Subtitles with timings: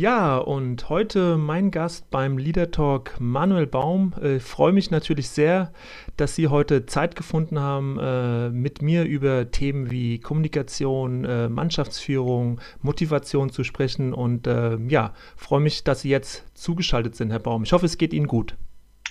[0.00, 4.14] Ja, und heute mein Gast beim Leader Talk, Manuel Baum.
[4.16, 5.72] Ich äh, freue mich natürlich sehr,
[6.16, 12.62] dass Sie heute Zeit gefunden haben, äh, mit mir über Themen wie Kommunikation, äh, Mannschaftsführung,
[12.80, 14.14] Motivation zu sprechen.
[14.14, 17.64] Und äh, ja, freue mich, dass Sie jetzt zugeschaltet sind, Herr Baum.
[17.64, 18.56] Ich hoffe, es geht Ihnen gut.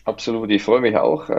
[0.05, 1.29] Absolut, ich freue mich auch,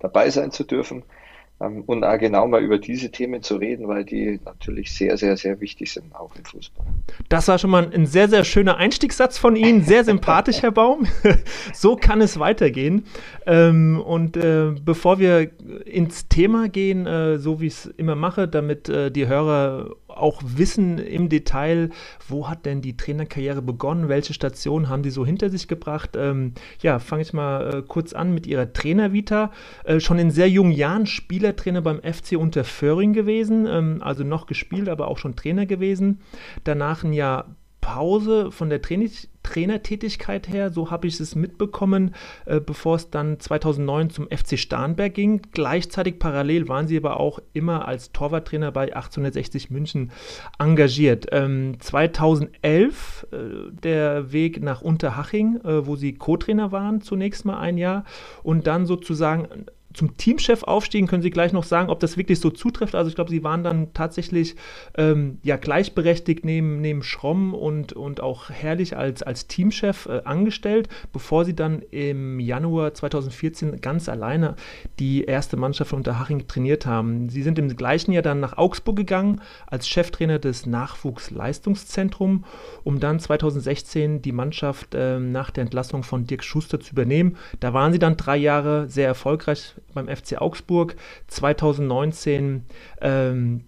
[0.00, 1.17] dabei sein zu dürfen ähm,
[1.58, 5.60] und auch genau mal über diese Themen zu reden, weil die natürlich sehr, sehr, sehr
[5.60, 6.86] wichtig sind, auch im Fußball.
[7.28, 9.82] Das war schon mal ein sehr, sehr schöner Einstiegssatz von Ihnen.
[9.82, 11.06] Sehr sympathisch, Herr Baum.
[11.74, 13.04] so kann es weitergehen.
[13.46, 15.50] Ähm, und äh, bevor wir
[15.84, 20.42] ins Thema gehen, äh, so wie ich es immer mache, damit äh, die Hörer auch
[20.44, 21.90] wissen im Detail,
[22.26, 26.16] wo hat denn die Trainerkarriere begonnen, welche Stationen haben die so hinter sich gebracht.
[26.16, 29.52] Ähm, ja, fange ich mal äh, kurz an mit ihrer Trainervita.
[29.84, 34.88] Äh, schon in sehr jungen Jahren Spielertrainer beim FC Unterföhring gewesen, ähm, also noch gespielt,
[34.88, 36.20] aber auch schon Trainer gewesen.
[36.64, 39.10] Danach ein Jahr Pause von der Training
[39.48, 45.14] Trainertätigkeit her, so habe ich es mitbekommen, äh, bevor es dann 2009 zum FC Starnberg
[45.14, 45.40] ging.
[45.52, 50.12] Gleichzeitig parallel waren sie aber auch immer als Torwarttrainer bei 1860 München
[50.58, 51.28] engagiert.
[51.32, 53.36] Ähm, 2011 äh,
[53.82, 58.04] der Weg nach Unterhaching, äh, wo sie Co-Trainer waren, zunächst mal ein Jahr
[58.42, 59.48] und dann sozusagen
[59.98, 62.94] zum Teamchef aufstiegen, können Sie gleich noch sagen, ob das wirklich so zutrifft.
[62.94, 64.54] Also ich glaube, Sie waren dann tatsächlich
[64.96, 70.88] ähm, ja gleichberechtigt neben, neben Schromm und, und auch herrlich als, als Teamchef äh, angestellt,
[71.12, 74.54] bevor Sie dann im Januar 2014 ganz alleine
[75.00, 77.28] die erste Mannschaft von Unterhaching trainiert haben.
[77.28, 82.46] Sie sind im gleichen Jahr dann nach Augsburg gegangen als Cheftrainer des Nachwuchsleistungszentrums,
[82.84, 87.36] um dann 2016 die Mannschaft äh, nach der Entlassung von Dirk Schuster zu übernehmen.
[87.58, 90.96] Da waren Sie dann drei Jahre sehr erfolgreich beim FC Augsburg
[91.28, 92.64] 2019
[93.00, 93.64] ähm,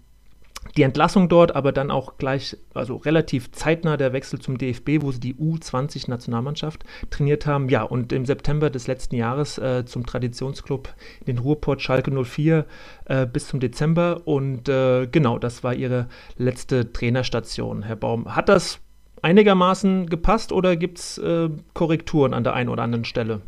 [0.77, 5.11] die Entlassung dort, aber dann auch gleich, also relativ zeitnah der Wechsel zum DFB, wo
[5.11, 7.67] sie die U20-Nationalmannschaft trainiert haben.
[7.67, 12.65] Ja, und im September des letzten Jahres äh, zum Traditionsclub in den Ruhrport Schalke 04
[13.05, 14.21] äh, bis zum Dezember.
[14.25, 16.07] Und äh, genau, das war ihre
[16.37, 18.33] letzte Trainerstation, Herr Baum.
[18.33, 18.79] Hat das
[19.21, 23.41] einigermaßen gepasst oder gibt es äh, Korrekturen an der einen oder anderen Stelle?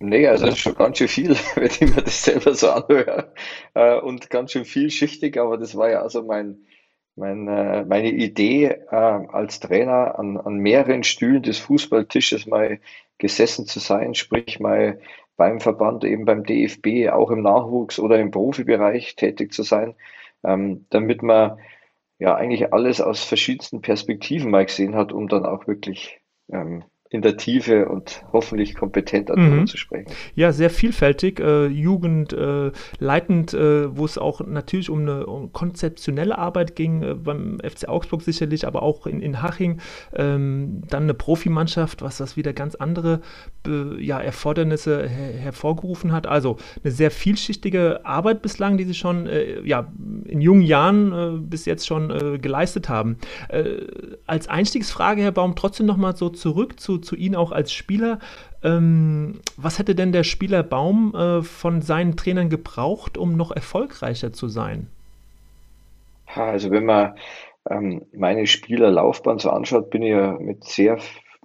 [0.00, 3.32] Nee, also das ist schon ganz schön viel, wenn ich mir das selber so anhöre.
[3.74, 6.66] Äh, und ganz schön vielschichtig, aber das war ja also mein,
[7.16, 12.80] mein, äh, meine Idee, äh, als Trainer an, an mehreren Stühlen des Fußballtisches mal
[13.18, 15.00] gesessen zu sein, sprich mal
[15.36, 19.94] beim Verband, eben beim DFB, auch im Nachwuchs oder im Profibereich tätig zu sein,
[20.44, 21.58] ähm, damit man
[22.18, 26.20] ja eigentlich alles aus verschiedensten Perspektiven mal gesehen hat, um dann auch wirklich
[26.52, 29.68] ähm, in der Tiefe und hoffentlich kompetent darüber mhm.
[29.68, 30.10] zu sprechen.
[30.34, 32.72] Ja, sehr vielfältig, äh, Jugend äh,
[33.54, 38.22] äh, wo es auch natürlich um eine um konzeptionelle Arbeit ging, äh, beim FC Augsburg
[38.22, 39.78] sicherlich, aber auch in, in Haching.
[40.12, 43.20] Ähm, dann eine Profimannschaft, was das wieder ganz andere
[43.98, 46.26] ja, Erfordernisse her hervorgerufen hat.
[46.26, 49.86] Also eine sehr vielschichtige Arbeit bislang, die Sie schon äh, ja,
[50.24, 52.08] in jungen Jahren äh, bis jetzt schon
[52.40, 53.18] geleistet haben.
[54.26, 58.18] als Einstiegsfrage, Herr Baum, trotzdem nochmal so zurück zu zu Ihnen auch als Spieler.
[58.62, 64.32] Ähm, was hätte denn der Spieler Baum äh, von seinen Trainern gebraucht, um noch erfolgreicher
[64.32, 64.88] zu sein?
[66.34, 67.14] Also wenn man
[67.70, 70.98] ähm, meine Spielerlaufbahn so anschaut, bin ich mit sehr,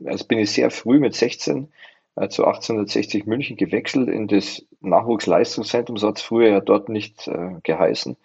[0.06, 1.70] also bin ich sehr früh mit 16
[2.16, 5.98] äh, zu 1860 München gewechselt in das Nachwuchsleistungszentrum.
[5.98, 8.18] So hat es früher ja dort nicht äh, geheißen,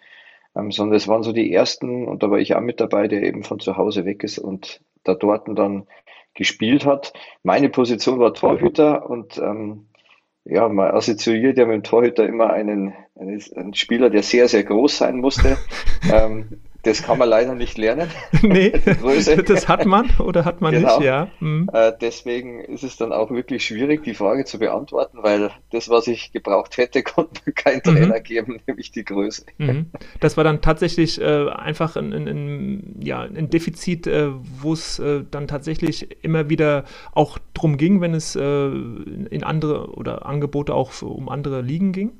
[0.55, 3.23] ähm, sondern es waren so die ersten, und da war ich auch mit dabei, der
[3.23, 5.87] eben von zu Hause weg ist und da dort dann
[6.35, 7.13] gespielt hat.
[7.43, 9.87] Meine Position war Torhüter und ähm,
[10.43, 14.97] ja, man assoziiert ja mit dem Torhüter immer einen, einen Spieler, der sehr, sehr groß
[14.97, 15.57] sein musste.
[16.11, 18.09] ähm, das kann man leider nicht lernen.
[18.43, 18.69] Nee,
[19.47, 20.99] das hat man oder hat man genau.
[20.99, 21.29] nicht, ja.
[21.39, 21.67] Mhm.
[21.73, 26.05] Äh, deswegen ist es dann auch wirklich schwierig, die Frage zu beantworten, weil das, was
[26.07, 27.81] ich gebraucht hätte, konnte mir kein mhm.
[27.81, 28.23] Trainer mhm.
[28.23, 29.45] geben, nämlich die Größe.
[29.57, 29.87] Mhm.
[30.19, 34.29] Das war dann tatsächlich äh, einfach ein, ein, ein, ja, ein Defizit, äh,
[34.59, 36.83] wo es äh, dann tatsächlich immer wieder
[37.13, 42.11] auch drum ging, wenn es äh, in andere oder Angebote auch um andere Ligen ging?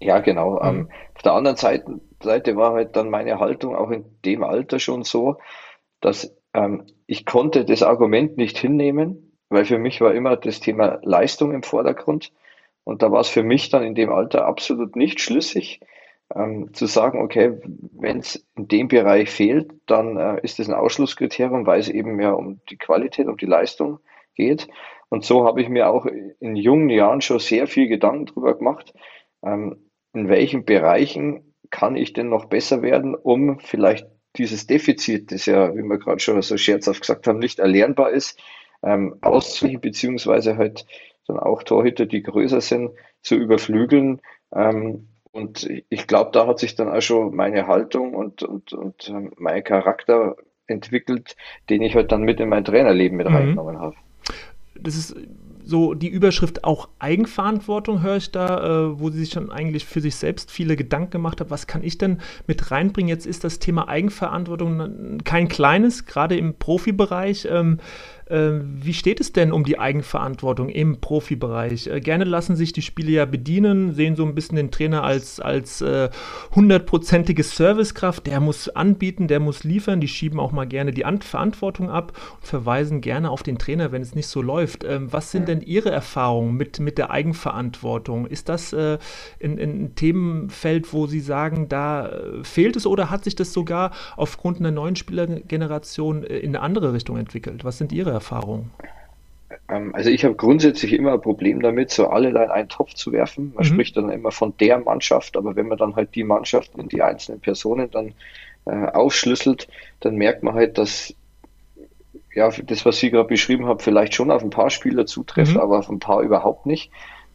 [0.00, 0.60] Ja, genau.
[0.60, 0.68] Mhm.
[0.68, 4.78] Ähm, auf der anderen Seite, Seite war halt dann meine Haltung auch in dem Alter
[4.78, 5.36] schon so,
[6.00, 10.98] dass ähm, ich konnte das Argument nicht hinnehmen, weil für mich war immer das Thema
[11.02, 12.32] Leistung im Vordergrund.
[12.84, 15.80] Und da war es für mich dann in dem Alter absolut nicht schlüssig,
[16.34, 17.60] ähm, zu sagen, okay,
[17.92, 22.16] wenn es in dem Bereich fehlt, dann äh, ist das ein Ausschlusskriterium, weil es eben
[22.16, 23.98] mehr um die Qualität, um die Leistung
[24.34, 24.68] geht.
[25.08, 28.94] Und so habe ich mir auch in jungen Jahren schon sehr viel Gedanken darüber gemacht,
[29.42, 35.46] ähm, in welchen Bereichen kann ich denn noch besser werden, um vielleicht dieses Defizit, das
[35.46, 38.40] ja, wie wir gerade schon so scherzhaft gesagt haben, nicht erlernbar ist,
[38.82, 40.86] ähm, auszugleichen, beziehungsweise halt
[41.26, 42.90] dann auch Torhüter, die größer sind,
[43.22, 44.20] zu überflügeln.
[44.54, 49.08] Ähm, und ich glaube, da hat sich dann auch schon meine Haltung und, und, und
[49.08, 50.36] ähm, mein Charakter
[50.66, 51.36] entwickelt,
[51.68, 53.36] den ich halt dann mit in mein Trainerleben mit mhm.
[53.36, 53.96] reingenommen habe.
[54.74, 55.16] Das ist
[55.70, 60.00] so die Überschrift auch Eigenverantwortung höre ich da, äh, wo sie sich dann eigentlich für
[60.00, 62.18] sich selbst viele Gedanken gemacht hat, was kann ich denn
[62.48, 63.08] mit reinbringen?
[63.08, 67.46] Jetzt ist das Thema Eigenverantwortung kein kleines, gerade im Profibereich.
[67.48, 67.78] Ähm,
[68.32, 71.88] wie steht es denn um die Eigenverantwortung im Profibereich?
[71.88, 75.40] Äh, gerne lassen sich die Spieler ja bedienen, sehen so ein bisschen den Trainer als,
[75.40, 76.10] als äh,
[76.54, 78.28] hundertprozentige Servicekraft.
[78.28, 80.00] Der muss anbieten, der muss liefern.
[80.00, 83.90] Die schieben auch mal gerne die An Verantwortung ab und verweisen gerne auf den Trainer,
[83.90, 84.84] wenn es nicht so läuft.
[84.84, 88.26] Ähm, was sind denn Ihre Erfahrungen mit, mit der Eigenverantwortung?
[88.26, 88.98] Ist das äh,
[89.40, 93.52] in, in ein Themenfeld, wo Sie sagen, da äh, fehlt es oder hat sich das
[93.52, 97.64] sogar aufgrund einer neuen Spielergeneration in eine andere Richtung entwickelt?
[97.64, 98.19] Was sind Ihre Erfahrungen?
[98.20, 98.70] Erfahrung?
[99.68, 102.94] Ähm, also ich habe grundsätzlich immer ein Problem damit, so alle da in einen Topf
[102.94, 103.52] zu werfen.
[103.54, 103.68] Man mhm.
[103.68, 107.02] spricht dann immer von der Mannschaft, aber wenn man dann halt die Mannschaft und die
[107.02, 108.14] einzelnen Personen dann
[108.66, 109.68] äh, aufschlüsselt,
[110.00, 111.14] dann merkt man halt, dass
[112.32, 115.60] ja, das, was Sie gerade beschrieben haben, vielleicht schon auf ein paar Spieler zutrifft, mhm.
[115.60, 116.90] aber auf ein paar überhaupt nicht.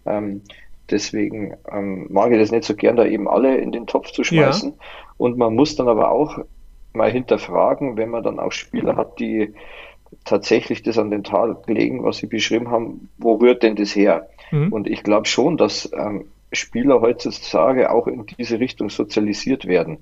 [0.06, 0.42] Ähm,
[0.90, 4.24] deswegen ähm, mag ich das nicht so gern, da eben alle in den Topf zu
[4.24, 4.72] schmeißen.
[4.72, 4.78] Ja.
[5.18, 6.40] Und man muss dann aber auch
[6.94, 9.54] mal hinterfragen, wenn man dann auch Spieler hat, die
[10.26, 14.28] tatsächlich das an den Tag legen, was Sie beschrieben haben, wo rührt denn das her?
[14.52, 14.74] Mhm.
[14.74, 20.00] Und ich glaube schon, dass ähm, Spieler heutzutage auch in diese Richtung sozialisiert werden.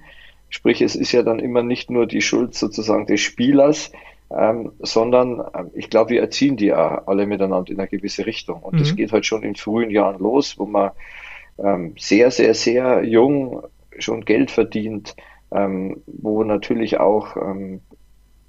[0.49, 3.91] Sprich, es ist ja dann immer nicht nur die Schuld sozusagen des Spielers,
[4.31, 8.61] ähm, sondern ähm, ich glaube, wir erziehen die ja alle miteinander in eine gewisse Richtung.
[8.61, 8.79] Und mhm.
[8.79, 10.91] das geht halt schon in frühen Jahren los, wo man
[11.57, 13.63] ähm, sehr, sehr, sehr jung
[13.99, 15.15] schon Geld verdient,
[15.51, 17.81] ähm, wo natürlich auch ähm,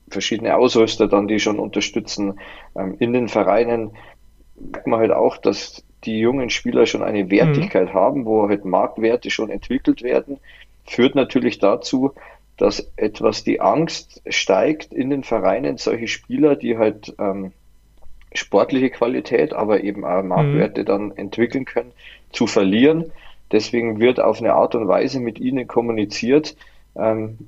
[0.09, 2.41] verschiedene Ausrüster dann, die schon unterstützen.
[2.77, 3.93] Ähm, in den Vereinen
[4.57, 7.95] merkt man halt auch, dass die jungen Spieler schon eine Wertigkeit mhm.
[7.95, 10.39] haben, wo halt Marktwerte schon entwickelt werden,
[10.85, 12.13] führt natürlich dazu,
[12.57, 17.53] dass etwas die Angst steigt in den Vereinen, solche Spieler, die halt ähm,
[18.33, 20.87] sportliche Qualität, aber eben auch Marktwerte mhm.
[20.87, 21.93] dann entwickeln können,
[22.31, 23.13] zu verlieren.
[23.51, 26.57] Deswegen wird auf eine Art und Weise mit ihnen kommuniziert,
[26.97, 27.39] ähm,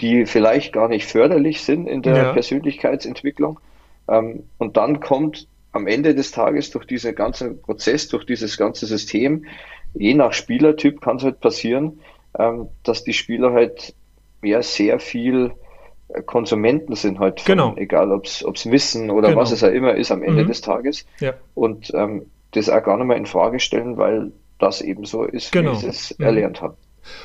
[0.00, 2.32] die vielleicht gar nicht förderlich sind in der ja.
[2.32, 3.58] Persönlichkeitsentwicklung.
[4.08, 8.86] Ähm, und dann kommt am Ende des Tages durch diesen ganzen Prozess, durch dieses ganze
[8.86, 9.44] System,
[9.94, 12.00] je nach Spielertyp kann es halt passieren,
[12.38, 13.94] ähm, dass die Spieler halt
[14.42, 15.52] ja sehr viel
[16.08, 17.74] äh, Konsumenten sind halt, von, genau.
[17.76, 19.40] egal ob es Wissen oder genau.
[19.40, 20.48] was es ja immer ist am Ende mhm.
[20.48, 21.06] des Tages.
[21.20, 21.34] Ja.
[21.54, 25.52] Und ähm, das auch gar nicht mehr in Frage stellen, weil das eben so ist,
[25.52, 25.72] genau.
[25.72, 26.24] wie ich es mhm.
[26.24, 26.76] erlernt habe.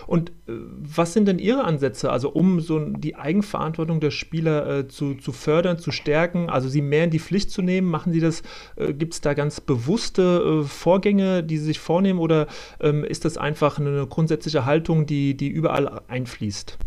[0.08, 4.88] Und äh, was sind denn Ihre Ansätze, also um so die Eigenverantwortung der Spieler äh,
[4.88, 7.90] zu, zu fördern, zu stärken, also sie mehr in die Pflicht zu nehmen?
[7.90, 8.44] Machen Sie das,
[8.76, 12.48] äh, gibt es da ganz bewusste äh, Vorgänge, die Sie sich vornehmen oder
[12.80, 16.78] ähm, ist das einfach eine grundsätzliche Haltung, die, die überall einfließt?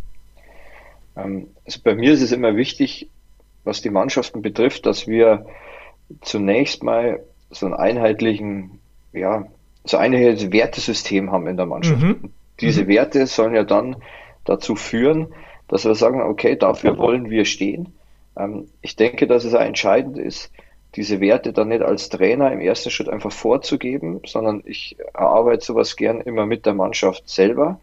[1.16, 3.08] Ähm, also bei mir ist es immer wichtig,
[3.64, 5.46] was die Mannschaften betrifft, dass wir
[6.20, 8.78] zunächst mal so einen einheitlichen,
[9.12, 9.46] ja,
[9.84, 12.02] so ein einheitliches Wertesystem haben in der Mannschaft.
[12.02, 12.30] Mhm.
[12.60, 12.88] Diese mhm.
[12.88, 13.96] Werte sollen ja dann
[14.44, 15.28] dazu führen,
[15.68, 17.94] dass wir sagen, okay, dafür wollen wir stehen.
[18.36, 20.50] Ähm, ich denke, dass es auch entscheidend ist,
[20.94, 25.96] diese Werte dann nicht als Trainer im ersten Schritt einfach vorzugeben, sondern ich erarbeite sowas
[25.96, 27.80] gern immer mit der Mannschaft selber.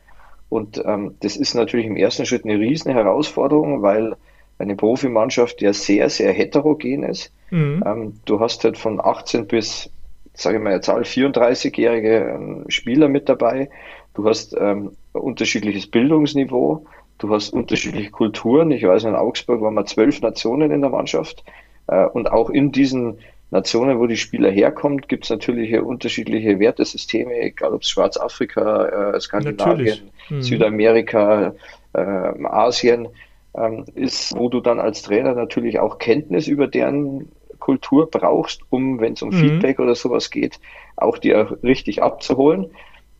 [0.49, 4.15] Und ähm, das ist natürlich im ersten Schritt eine riesen Herausforderung, weil
[4.57, 7.31] eine Profimannschaft ja sehr, sehr heterogen ist.
[7.51, 7.83] Mhm.
[7.85, 9.89] Ähm, du hast halt von 18 bis,
[10.33, 13.69] sage ich mal, Zahl 34-jährige ähm, Spieler mit dabei.
[14.13, 16.85] Du hast ähm, unterschiedliches Bildungsniveau,
[17.17, 18.71] du hast unterschiedliche Kulturen.
[18.71, 21.43] Ich weiß, in Augsburg waren wir zwölf Nationen in der Mannschaft.
[21.87, 23.17] Äh, und auch in diesen
[23.49, 29.19] Nationen, wo die Spieler herkommen, gibt es natürlich unterschiedliche Wertesysteme, egal ob es Schwarzafrika, äh,
[29.19, 30.41] Skandinavien, mhm.
[30.41, 31.53] Südamerika,
[31.93, 33.07] äh, Asien
[33.55, 37.29] ähm, ist, wo du dann als Trainer natürlich auch Kenntnis über deren
[37.59, 39.33] Kultur brauchst, um, wenn es um mhm.
[39.33, 40.59] Feedback oder sowas geht,
[40.95, 42.71] auch dir richtig abzuholen.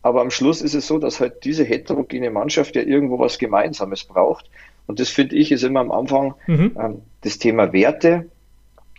[0.04, 4.04] Aber am Schluss ist es so, dass halt diese heterogene Mannschaft ja irgendwo was Gemeinsames
[4.04, 4.50] braucht.
[4.86, 6.76] Und das finde ich ist immer am Anfang mhm.
[6.78, 8.26] ähm, das Thema Werte.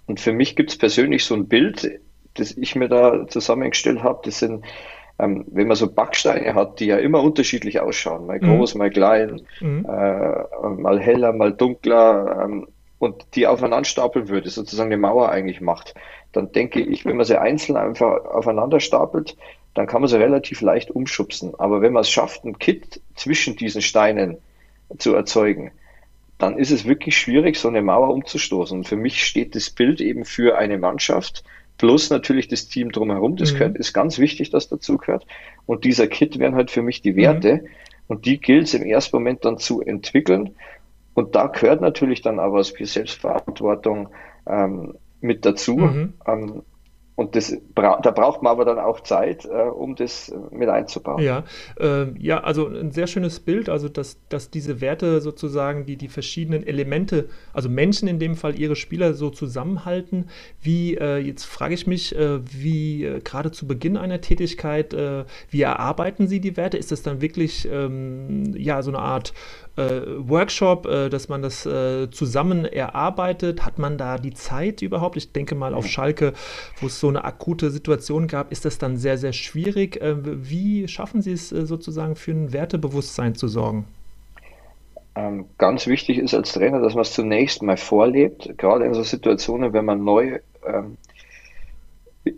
[0.08, 2.00] Und für mich gibt es persönlich so ein Bild,
[2.34, 4.66] das ich mir da zusammengestellt habe, das sind,
[5.20, 8.58] ähm, wenn man so Backsteine hat, die ja immer unterschiedlich ausschauen, mal mhm.
[8.58, 9.86] groß, mal klein, mhm.
[9.88, 15.62] äh, mal heller, mal dunkler, ähm, und die aufeinander stapeln würde, sozusagen eine Mauer eigentlich
[15.62, 15.94] macht,
[16.32, 19.38] dann denke ich, wenn man sie einzeln einfach aufeinander stapelt,
[19.76, 21.54] dann kann man sie relativ leicht umschubsen.
[21.60, 24.38] Aber wenn man es schafft, ein Kit zwischen diesen Steinen
[24.98, 25.72] zu erzeugen,
[26.38, 28.80] dann ist es wirklich schwierig, so eine Mauer umzustoßen.
[28.80, 31.44] Und für mich steht das Bild eben für eine Mannschaft,
[31.78, 33.36] plus natürlich das Team drumherum.
[33.36, 33.58] Das mhm.
[33.58, 35.28] gehört, ist ganz wichtig, dass dazu gehört.
[35.66, 37.56] Und dieser Kit wären halt für mich die Werte.
[37.56, 37.68] Mhm.
[38.08, 40.56] Und die gilt es im ersten Moment dann zu entwickeln.
[41.14, 44.10] Und da gehört natürlich dann aber das Selbstverantwortung
[44.48, 45.76] ähm, mit dazu.
[45.78, 46.14] Mhm.
[46.26, 46.62] Ähm,
[47.16, 51.24] und das, da braucht man aber dann auch Zeit, äh, um das mit einzubauen.
[51.24, 51.46] Ja,
[51.80, 56.10] äh, ja, also ein sehr schönes Bild, also dass, dass diese Werte sozusagen, die die
[56.10, 60.26] verschiedenen Elemente, also Menschen in dem Fall ihre Spieler so zusammenhalten.
[60.62, 65.24] Wie, äh, jetzt frage ich mich, äh, wie äh, gerade zu Beginn einer Tätigkeit, äh,
[65.50, 66.78] wie erarbeiten Sie die Werte?
[66.78, 71.66] Ist das dann wirklich ähm, ja so eine Art äh, Workshop, äh, dass man das
[71.66, 73.66] äh, zusammen erarbeitet?
[73.66, 75.18] Hat man da die Zeit überhaupt?
[75.18, 76.34] Ich denke mal auf Schalke,
[76.80, 80.02] wo es so eine akute Situation gab, ist das dann sehr, sehr schwierig.
[80.02, 80.16] Äh,
[80.50, 83.86] wie schaffen Sie es äh, sozusagen für ein Wertebewusstsein zu sorgen?
[85.16, 89.04] Ähm, ganz wichtig ist als Trainer, dass man es zunächst mal vorlebt, gerade in so
[89.04, 90.98] Situationen, wenn man neu ähm,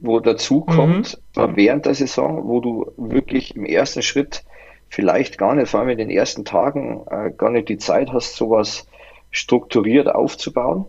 [0.02, 1.56] wo dazu kommt, mhm.
[1.56, 4.44] während der Saison, wo du wirklich im ersten Schritt
[4.90, 8.36] vielleicht gar nicht, vor allem in den ersten Tagen, äh, gar nicht die Zeit hast,
[8.36, 8.88] sowas
[9.32, 10.86] strukturiert aufzubauen.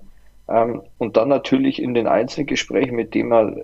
[0.49, 3.62] Ähm, und dann natürlich in den einzelnen Gesprächen, mit dem man,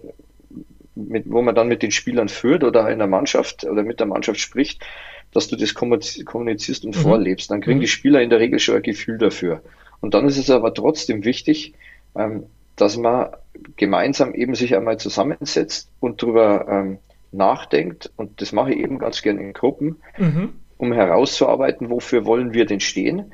[0.95, 4.07] mit, wo man dann mit den Spielern führt oder in der Mannschaft oder mit der
[4.07, 4.85] Mannschaft spricht,
[5.33, 7.01] dass du das kommunizierst und mhm.
[7.01, 7.51] vorlebst.
[7.51, 7.83] Dann kriegen mhm.
[7.83, 9.63] die Spieler in der Regel schon ein Gefühl dafür.
[10.01, 11.75] Und dann ist es aber trotzdem wichtig,
[12.15, 12.45] ähm,
[12.77, 13.29] dass man
[13.77, 16.99] gemeinsam eben sich einmal zusammensetzt und darüber ähm,
[17.37, 20.55] nachdenkt, und das mache ich eben ganz gerne in Gruppen, mhm.
[20.77, 23.33] um herauszuarbeiten, wofür wollen wir denn stehen.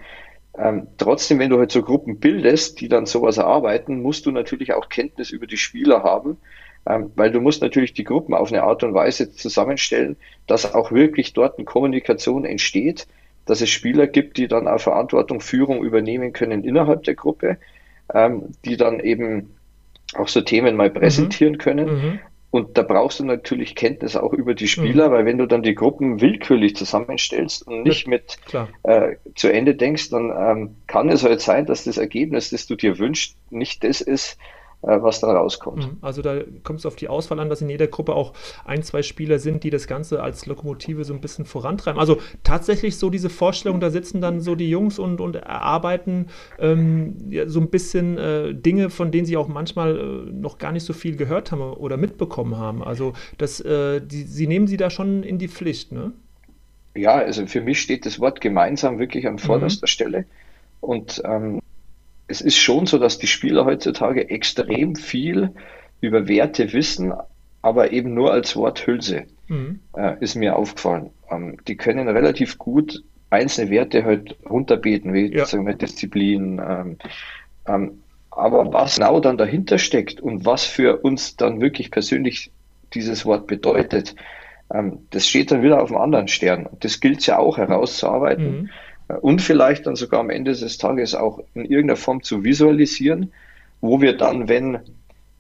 [0.59, 4.75] Ähm, trotzdem, wenn du halt so Gruppen bildest, die dann sowas erarbeiten, musst du natürlich
[4.75, 6.39] auch Kenntnis über die Spieler haben,
[6.87, 10.17] ähm, weil du musst natürlich die Gruppen auf eine Art und Weise zusammenstellen,
[10.47, 13.07] dass auch wirklich dort eine Kommunikation entsteht,
[13.47, 17.59] dass es Spieler gibt, die dann auch Verantwortung, Führung übernehmen können innerhalb der Gruppe,
[18.13, 19.57] ähm, die dann eben
[20.15, 20.95] auch so Themen mal mhm.
[20.95, 21.59] präsentieren mhm.
[21.59, 21.89] können.
[21.89, 22.19] Mhm.
[22.51, 25.13] Und da brauchst du natürlich Kenntnis auch über die Spieler, mhm.
[25.13, 28.39] weil wenn du dann die Gruppen willkürlich zusammenstellst und nicht mit
[28.83, 32.75] äh, zu Ende denkst, dann ähm, kann es halt sein, dass das Ergebnis, das du
[32.75, 34.37] dir wünschst, nicht das ist,
[34.83, 35.87] was dann rauskommt.
[35.87, 35.99] Mhm.
[36.01, 38.33] Also da kommt es auf die Auswahl an, dass in jeder Gruppe auch
[38.65, 42.01] ein, zwei Spieler sind, die das Ganze als Lokomotive so ein bisschen vorantreiben.
[42.01, 47.17] Also tatsächlich so diese Vorstellung, da sitzen dann so die Jungs und, und erarbeiten ähm,
[47.31, 50.85] ja, so ein bisschen äh, Dinge, von denen sie auch manchmal äh, noch gar nicht
[50.85, 52.83] so viel gehört haben oder mitbekommen haben.
[52.83, 56.13] Also das, äh, die, sie nehmen sie da schon in die Pflicht, ne?
[56.97, 59.89] Ja, also für mich steht das Wort gemeinsam wirklich an vorderster mhm.
[59.89, 60.25] Stelle.
[60.81, 61.61] Und ähm,
[62.31, 65.51] es ist schon so, dass die Spieler heutzutage extrem viel
[66.01, 67.13] über Werte wissen,
[67.61, 69.81] aber eben nur als Worthülse, mhm.
[69.97, 71.11] äh, ist mir aufgefallen.
[71.31, 75.45] Ähm, die können relativ gut einzelne Werte halt runterbeten, wie ja.
[75.45, 76.61] sagen wir, Disziplin.
[76.67, 76.97] Ähm,
[77.67, 82.53] ähm, aber was genau dann dahinter steckt und was für uns dann wirklich persönlich
[82.95, 84.15] dieses Wort bedeutet,
[84.73, 86.67] ähm, das steht dann wieder auf einem anderen Stern.
[86.67, 88.63] Und das gilt es ja auch herauszuarbeiten.
[88.63, 88.71] Mhm
[89.21, 93.33] und vielleicht dann sogar am Ende des Tages auch in irgendeiner Form zu visualisieren,
[93.81, 94.81] wo wir dann, wenn,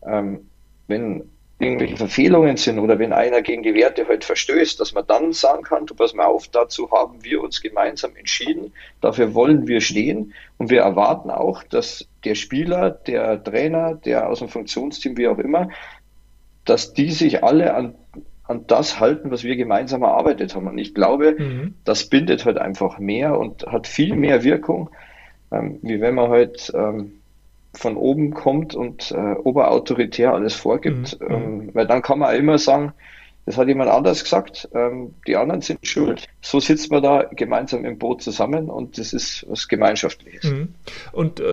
[0.07, 0.41] ähm,
[0.89, 1.25] wenn
[1.61, 5.63] irgendwelche Verfehlungen sind oder wenn einer gegen die Werte halt verstößt, dass man dann sagen
[5.63, 8.73] kann, du pass mal auf, dazu haben wir uns gemeinsam entschieden,
[9.03, 10.33] dafür wollen wir stehen.
[10.57, 15.39] Und wir erwarten auch, dass der Spieler, der Trainer, der aus dem Funktionsteam, wie auch
[15.39, 15.69] immer,
[16.65, 17.95] dass die sich alle an
[18.51, 20.67] an das halten, was wir gemeinsam erarbeitet haben.
[20.67, 21.75] Und ich glaube, mhm.
[21.85, 24.91] das bindet halt einfach mehr und hat viel mehr Wirkung,
[25.53, 27.13] ähm, wie wenn man halt ähm,
[27.73, 31.21] von oben kommt und äh, oberautoritär alles vorgibt.
[31.21, 31.31] Mhm.
[31.31, 32.93] Ähm, weil dann kann man immer sagen,
[33.47, 34.69] das hat jemand anders gesagt.
[34.75, 36.29] Ähm, die anderen sind schuld.
[36.43, 40.45] So sitzt man da gemeinsam im Boot zusammen und das ist was Gemeinschaftliches.
[40.45, 40.75] Mhm.
[41.13, 41.45] Und äh,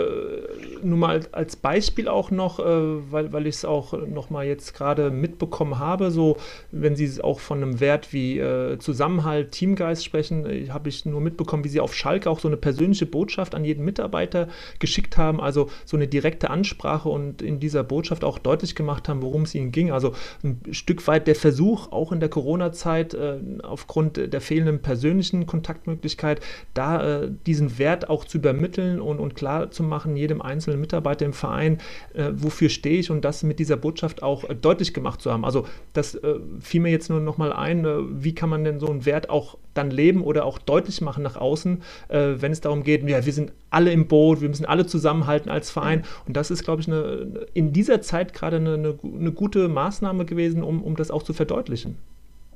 [0.84, 2.64] nur mal als Beispiel auch noch, äh,
[3.12, 6.38] weil, weil ich es auch noch mal jetzt gerade mitbekommen habe, so
[6.72, 11.22] wenn Sie auch von einem Wert wie äh, Zusammenhalt, Teamgeist sprechen, äh, habe ich nur
[11.22, 15.40] mitbekommen, wie Sie auf Schalke auch so eine persönliche Botschaft an jeden Mitarbeiter geschickt haben,
[15.40, 19.56] also so eine direkte Ansprache und in dieser Botschaft auch deutlich gemacht haben, worum es
[19.56, 19.92] Ihnen ging.
[19.92, 20.14] Also
[20.44, 25.46] ein Stück weit der Versuch, Versuch, auch in der Corona-Zeit, äh, aufgrund der fehlenden persönlichen
[25.46, 26.42] Kontaktmöglichkeit,
[26.74, 30.82] da äh, diesen Wert auch zu übermitteln und, und klar zu machen, jedem Einzelnen, einzelnen
[30.82, 31.78] Mitarbeiter im Verein,
[32.14, 35.46] äh, wofür stehe ich und das mit dieser Botschaft auch äh, deutlich gemacht zu haben.
[35.46, 38.88] Also das äh, fiel mir jetzt nur nochmal ein, äh, wie kann man denn so
[38.88, 42.84] einen Wert auch dann leben oder auch deutlich machen nach außen, äh, wenn es darum
[42.84, 46.04] geht, ja, wir sind alle im Boot, wir müssen alle zusammenhalten als Verein.
[46.26, 50.26] Und das ist, glaube ich, eine, in dieser Zeit gerade eine, eine, eine gute Maßnahme
[50.26, 51.98] gewesen, um, um das auch zu verdeutlichen.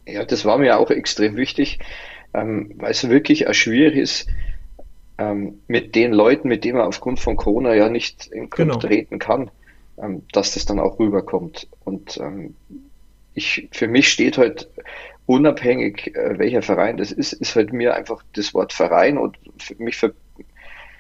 [0.08, 1.80] Ja, das war mir auch extrem wichtig,
[2.34, 4.28] ähm, weil es wirklich auch schwierig ist,
[5.18, 8.94] ähm, mit den Leuten, mit denen man aufgrund von Corona ja nicht in Kontakt genau.
[8.94, 9.52] treten kann,
[10.02, 11.68] ähm, dass das dann auch rüberkommt.
[11.84, 12.56] Und ähm,
[13.34, 14.68] ich, für mich steht halt
[15.26, 19.38] unabhängig, äh, welcher Verein das ist, ist halt mir einfach das Wort Verein und
[19.80, 20.12] mich ver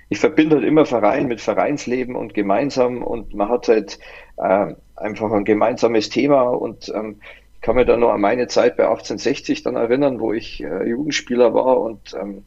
[0.09, 3.97] ich verbinde halt immer Verein mit Vereinsleben und gemeinsam und man hat halt
[4.35, 7.21] äh, einfach ein gemeinsames Thema und ähm,
[7.55, 10.83] ich kann mich da noch an meine Zeit bei 1860 dann erinnern, wo ich äh,
[10.83, 12.43] Jugendspieler war und ähm,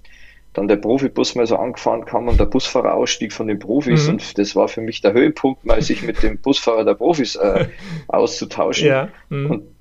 [0.52, 4.14] dann der Profibus mal so angefahren kam und der Busfahrer ausstieg von den Profis mhm.
[4.14, 7.66] und das war für mich der Höhepunkt, mal sich mit dem Busfahrer der Profis äh,
[8.08, 8.88] auszutauschen.
[8.88, 9.08] Ja.
[9.30, 9.50] Mhm.
[9.50, 9.73] Und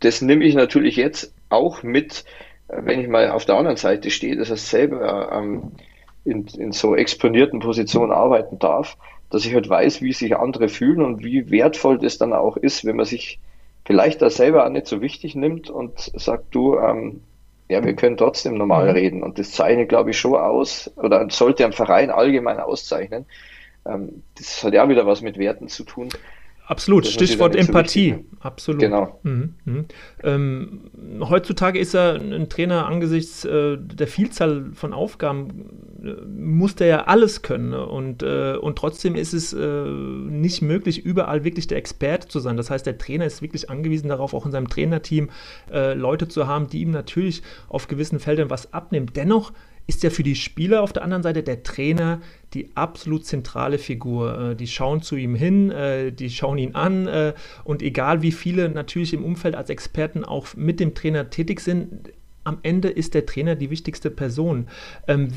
[0.00, 2.24] das nehme ich natürlich jetzt auch mit,
[2.68, 5.72] äh, wenn ich mal auf der anderen Seite stehe, dass ich selber ähm,
[6.24, 8.96] in, in so exponierten Positionen arbeiten darf,
[9.30, 12.84] dass ich halt weiß, wie sich andere fühlen und wie wertvoll das dann auch ist,
[12.84, 13.38] wenn man sich
[13.84, 17.22] vielleicht da selber auch nicht so wichtig nimmt und sagt, du, ähm,
[17.68, 18.90] ja, wir können trotzdem normal mhm.
[18.90, 19.22] reden.
[19.22, 23.26] Und das zeichnet, glaube ich, schon aus, oder sollte am Verein allgemein auszeichnen.
[23.86, 26.08] Ähm, das hat ja wieder was mit Werten zu tun.
[26.70, 28.12] Absolut, Stichwort Empathie.
[28.12, 28.80] So Absolut.
[28.80, 29.18] Genau.
[29.24, 29.54] Mhm.
[29.64, 29.84] Mhm.
[30.22, 30.80] Ähm,
[31.20, 37.04] heutzutage ist er ein Trainer angesichts äh, der Vielzahl von Aufgaben, äh, muss der ja
[37.06, 37.70] alles können.
[37.70, 37.84] Ne?
[37.84, 42.56] Und, äh, und trotzdem ist es äh, nicht möglich, überall wirklich der Experte zu sein.
[42.56, 45.28] Das heißt, der Trainer ist wirklich angewiesen darauf, auch in seinem Trainerteam
[45.72, 49.10] äh, Leute zu haben, die ihm natürlich auf gewissen Feldern was abnehmen.
[49.12, 49.52] Dennoch
[49.88, 52.20] ist ja für die Spieler auf der anderen Seite der Trainer
[52.54, 54.50] die absolut zentrale Figur.
[54.50, 58.32] Äh, die schauen zu ihm hin, äh, die schauen ihn an äh, und egal wie
[58.32, 62.10] viele natürlich im Umfeld als Experten auch mit dem Trainer tätig sind,
[62.42, 64.66] am Ende ist der Trainer die wichtigste Person.
[65.06, 65.28] Ähm,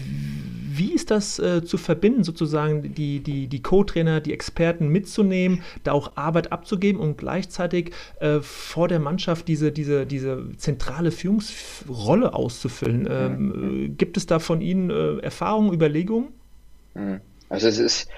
[0.76, 6.16] wie ist das zu verbinden, sozusagen die, die, die Co-Trainer, die Experten mitzunehmen, da auch
[6.16, 7.92] Arbeit abzugeben und gleichzeitig
[8.42, 13.08] vor der Mannschaft diese, diese, diese zentrale Führungsrolle auszufüllen?
[13.08, 13.96] Ähm.
[13.98, 16.30] Gibt es da von Ihnen Erfahrungen, Überlegungen?
[16.94, 17.22] Mhm.
[17.50, 18.10] Also es ist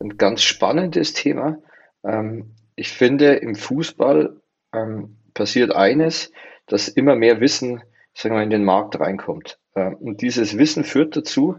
[0.00, 1.58] ein ganz spannendes Thema.
[2.04, 4.40] Ähm, ich finde, im Fußball
[4.72, 6.32] ähm, passiert eines,
[6.66, 7.82] dass immer mehr Wissen
[8.14, 9.58] sagen wir, in den Markt reinkommt.
[9.74, 11.56] Ähm, und dieses Wissen führt dazu,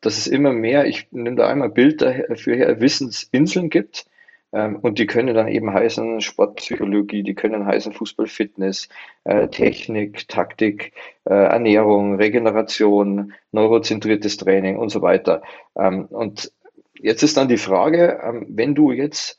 [0.00, 4.06] dass es immer mehr, ich nehme da einmal Bild dafür her, Wissensinseln gibt.
[4.52, 8.88] Ähm, und die können dann eben heißen Sportpsychologie, die können heißen Fußballfitness,
[9.24, 10.92] äh, Technik, Taktik,
[11.24, 15.42] äh, Ernährung, Regeneration, neurozentriertes Training und so weiter.
[15.76, 16.52] Ähm, und
[16.98, 19.38] jetzt ist dann die Frage, wenn du jetzt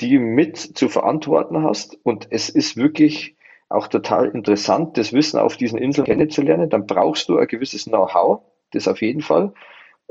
[0.00, 3.36] die mit zu verantworten hast und es ist wirklich
[3.68, 6.68] auch total interessant, das Wissen auf diesen Inseln kennenzulernen.
[6.68, 9.54] Dann brauchst du ein gewisses Know-how, das auf jeden Fall,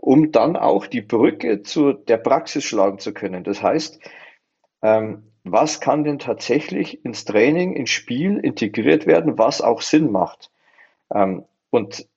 [0.01, 3.43] um dann auch die Brücke zu der Praxis schlagen zu können.
[3.43, 3.99] Das heißt,
[4.81, 10.51] ähm, was kann denn tatsächlich ins Training, ins Spiel integriert werden, was auch Sinn macht?
[11.13, 12.07] Ähm, und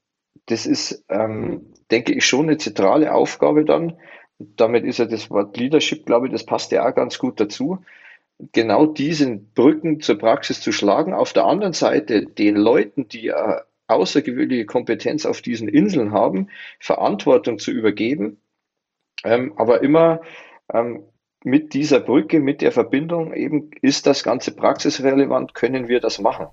[0.46, 3.98] das ist, ähm, denke ich, schon eine zentrale Aufgabe dann.
[4.38, 7.78] Damit ist ja das Wort Leadership, glaube ich, das passt ja auch ganz gut dazu
[8.52, 11.14] genau diesen Brücken zur Praxis zu schlagen.
[11.14, 16.48] Auf der anderen Seite den Leuten, die äh, außergewöhnliche Kompetenz auf diesen Inseln haben,
[16.80, 18.38] Verantwortung zu übergeben,
[19.24, 20.20] ähm, aber immer
[20.72, 21.04] ähm,
[21.44, 26.46] mit dieser Brücke, mit der Verbindung eben, ist das Ganze praxisrelevant, können wir das machen.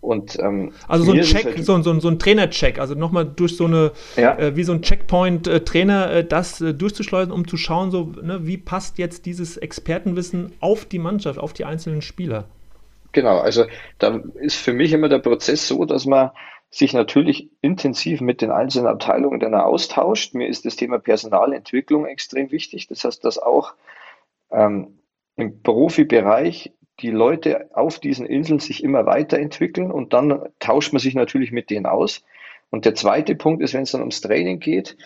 [0.00, 3.56] Und, ähm, also so ein Check, halt so, so, so ein Trainer-Check, also nochmal durch
[3.56, 4.38] so eine, ja.
[4.38, 8.56] äh, wie so ein Checkpoint-Trainer, äh, das äh, durchzuschleusen, um zu schauen, so, ne, wie
[8.56, 12.46] passt jetzt dieses Expertenwissen auf die Mannschaft, auf die einzelnen Spieler.
[13.12, 13.66] Genau, also
[13.98, 16.30] da ist für mich immer der Prozess so, dass man
[16.70, 20.34] sich natürlich intensiv mit den einzelnen Abteilungen dann austauscht.
[20.34, 22.86] Mir ist das Thema Personalentwicklung extrem wichtig.
[22.86, 23.74] Das heißt, dass auch
[24.50, 25.00] ähm,
[25.36, 31.14] im Profibereich die Leute auf diesen Inseln sich immer weiterentwickeln und dann tauscht man sich
[31.14, 32.24] natürlich mit denen aus.
[32.70, 34.96] Und der zweite Punkt ist, wenn es dann ums Training geht,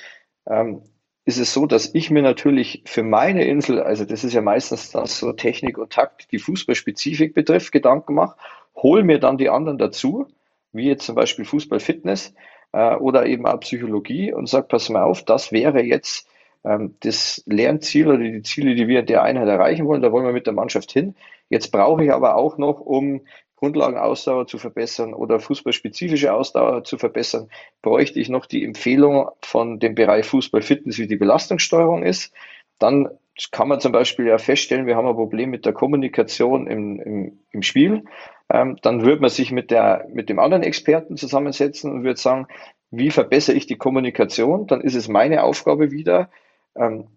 [0.46, 0.82] ähm,
[1.24, 4.90] ist es so, dass ich mir natürlich für meine Insel, also das ist ja meistens
[4.90, 8.36] das so Technik und Takt, die Fußballspezifik betrifft, Gedanken mache,
[8.76, 10.26] hole mir dann die anderen dazu,
[10.74, 12.34] wie jetzt zum Beispiel Fußballfitness
[12.72, 16.28] äh, oder eben auch Psychologie und sage, pass mal auf, das wäre jetzt
[16.64, 20.26] ähm, das Lernziel oder die Ziele, die wir in der Einheit erreichen wollen, da wollen
[20.26, 21.14] wir mit der Mannschaft hin.
[21.48, 23.22] Jetzt brauche ich aber auch noch, um
[23.56, 27.48] Grundlagenausdauer zu verbessern oder fußballspezifische Ausdauer zu verbessern,
[27.80, 32.32] bräuchte ich noch die Empfehlung von dem Bereich Fußballfitness, wie die Belastungssteuerung ist.
[32.78, 33.08] dann
[33.50, 37.38] kann man zum Beispiel ja feststellen, wir haben ein Problem mit der Kommunikation im, im,
[37.50, 38.04] im Spiel.
[38.50, 42.46] Ähm, dann würde man sich mit, der, mit dem anderen Experten zusammensetzen und würde sagen,
[42.90, 44.66] wie verbessere ich die Kommunikation?
[44.66, 46.30] Dann ist es meine Aufgabe wieder,
[46.76, 47.08] ähm,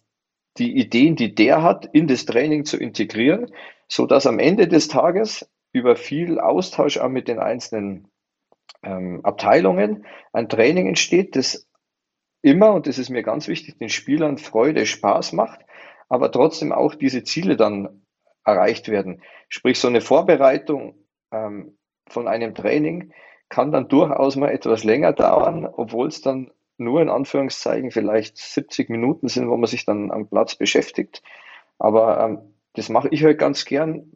[0.57, 3.51] die Ideen, die der hat, in das Training zu integrieren,
[3.87, 8.07] so dass am Ende des Tages über viel Austausch auch mit den einzelnen
[8.83, 11.67] ähm, Abteilungen ein Training entsteht, das
[12.41, 15.61] immer, und das ist mir ganz wichtig, den Spielern Freude, Spaß macht,
[16.09, 18.01] aber trotzdem auch diese Ziele dann
[18.45, 19.21] erreicht werden.
[19.49, 20.95] Sprich, so eine Vorbereitung
[21.31, 21.77] ähm,
[22.09, 23.11] von einem Training
[23.49, 28.89] kann dann durchaus mal etwas länger dauern, obwohl es dann nur in Anführungszeichen vielleicht 70
[28.89, 31.23] Minuten sind, wo man sich dann am Platz beschäftigt.
[31.79, 32.39] Aber ähm,
[32.73, 34.11] das mache ich halt ganz gern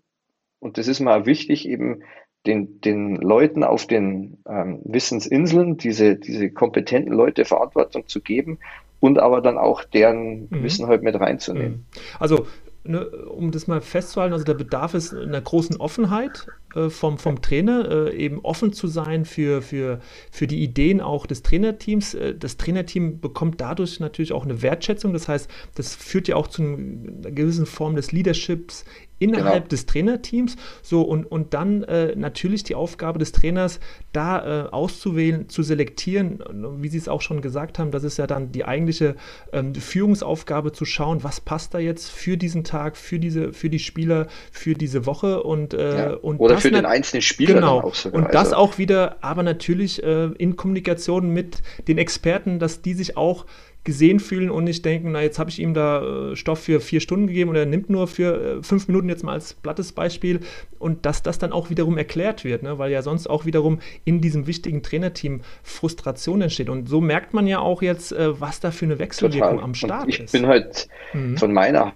[0.59, 2.03] und das ist mir auch wichtig, eben
[2.45, 8.59] den, den Leuten auf den ähm, Wissensinseln diese, diese kompetenten Leute Verantwortung zu geben
[8.99, 10.63] und aber dann auch deren mhm.
[10.63, 11.71] Wissen halt mit reinzunehmen.
[11.71, 11.85] Mhm.
[12.19, 12.47] Also
[12.83, 16.47] Ne, um das mal festzuhalten, also der Bedarf ist einer großen Offenheit
[16.89, 19.99] vom, vom Trainer, äh, eben offen zu sein für, für,
[20.31, 22.13] für die Ideen auch des Trainerteams.
[22.13, 25.13] Äh, das Trainerteam bekommt dadurch natürlich auch eine Wertschätzung.
[25.13, 28.85] Das heißt, das führt ja auch zu einer gewissen Form des Leaderships
[29.21, 29.67] innerhalb genau.
[29.67, 30.55] des Trainerteams.
[30.81, 33.79] So, und, und dann äh, natürlich die Aufgabe des Trainers,
[34.13, 36.43] da äh, auszuwählen, zu selektieren,
[36.79, 39.15] wie Sie es auch schon gesagt haben, das ist ja dann die eigentliche
[39.53, 43.79] ähm, Führungsaufgabe zu schauen, was passt da jetzt für diesen Tag, für diese, für die
[43.79, 46.13] Spieler, für diese Woche und, äh, ja.
[46.15, 47.81] und oder für den einzelnen Spieler genau.
[47.81, 48.21] auch sogar.
[48.21, 48.55] Und das also.
[48.57, 53.45] auch wieder, aber natürlich äh, in Kombination mit den Experten, dass die sich auch
[53.83, 56.99] gesehen fühlen und nicht denken, na jetzt habe ich ihm da äh, Stoff für vier
[56.99, 60.41] Stunden gegeben oder er nimmt nur für äh, fünf Minuten jetzt mal als plattes Beispiel
[60.77, 62.77] und dass das dann auch wiederum erklärt wird, ne?
[62.77, 67.47] weil ja sonst auch wiederum in diesem wichtigen Trainerteam Frustration entsteht und so merkt man
[67.47, 69.63] ja auch jetzt, äh, was da für eine Wechselwirkung Total.
[69.63, 70.33] am Start und ich ist.
[70.33, 71.37] Ich bin halt mhm.
[71.37, 71.93] von meiner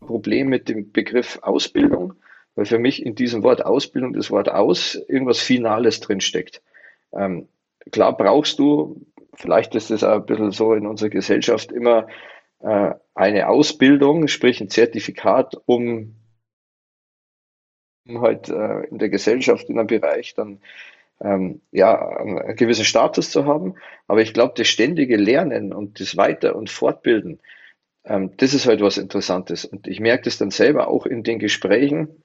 [0.00, 2.14] Problem mit dem Begriff Ausbildung,
[2.58, 6.60] weil für mich in diesem Wort Ausbildung das Wort aus irgendwas Finales drinsteckt.
[7.12, 7.46] Ähm,
[7.92, 12.08] klar brauchst du vielleicht ist es auch ein bisschen so in unserer Gesellschaft immer
[12.58, 16.16] äh, eine Ausbildung, sprich ein Zertifikat, um,
[18.08, 20.58] um halt äh, in der Gesellschaft in einem Bereich dann
[21.20, 23.76] ähm, ja, einen gewissen Status zu haben.
[24.08, 27.38] Aber ich glaube, das ständige Lernen und das Weiter- und Fortbilden,
[28.04, 29.64] ähm, das ist halt was Interessantes.
[29.64, 32.24] Und ich merke das dann selber auch in den Gesprächen,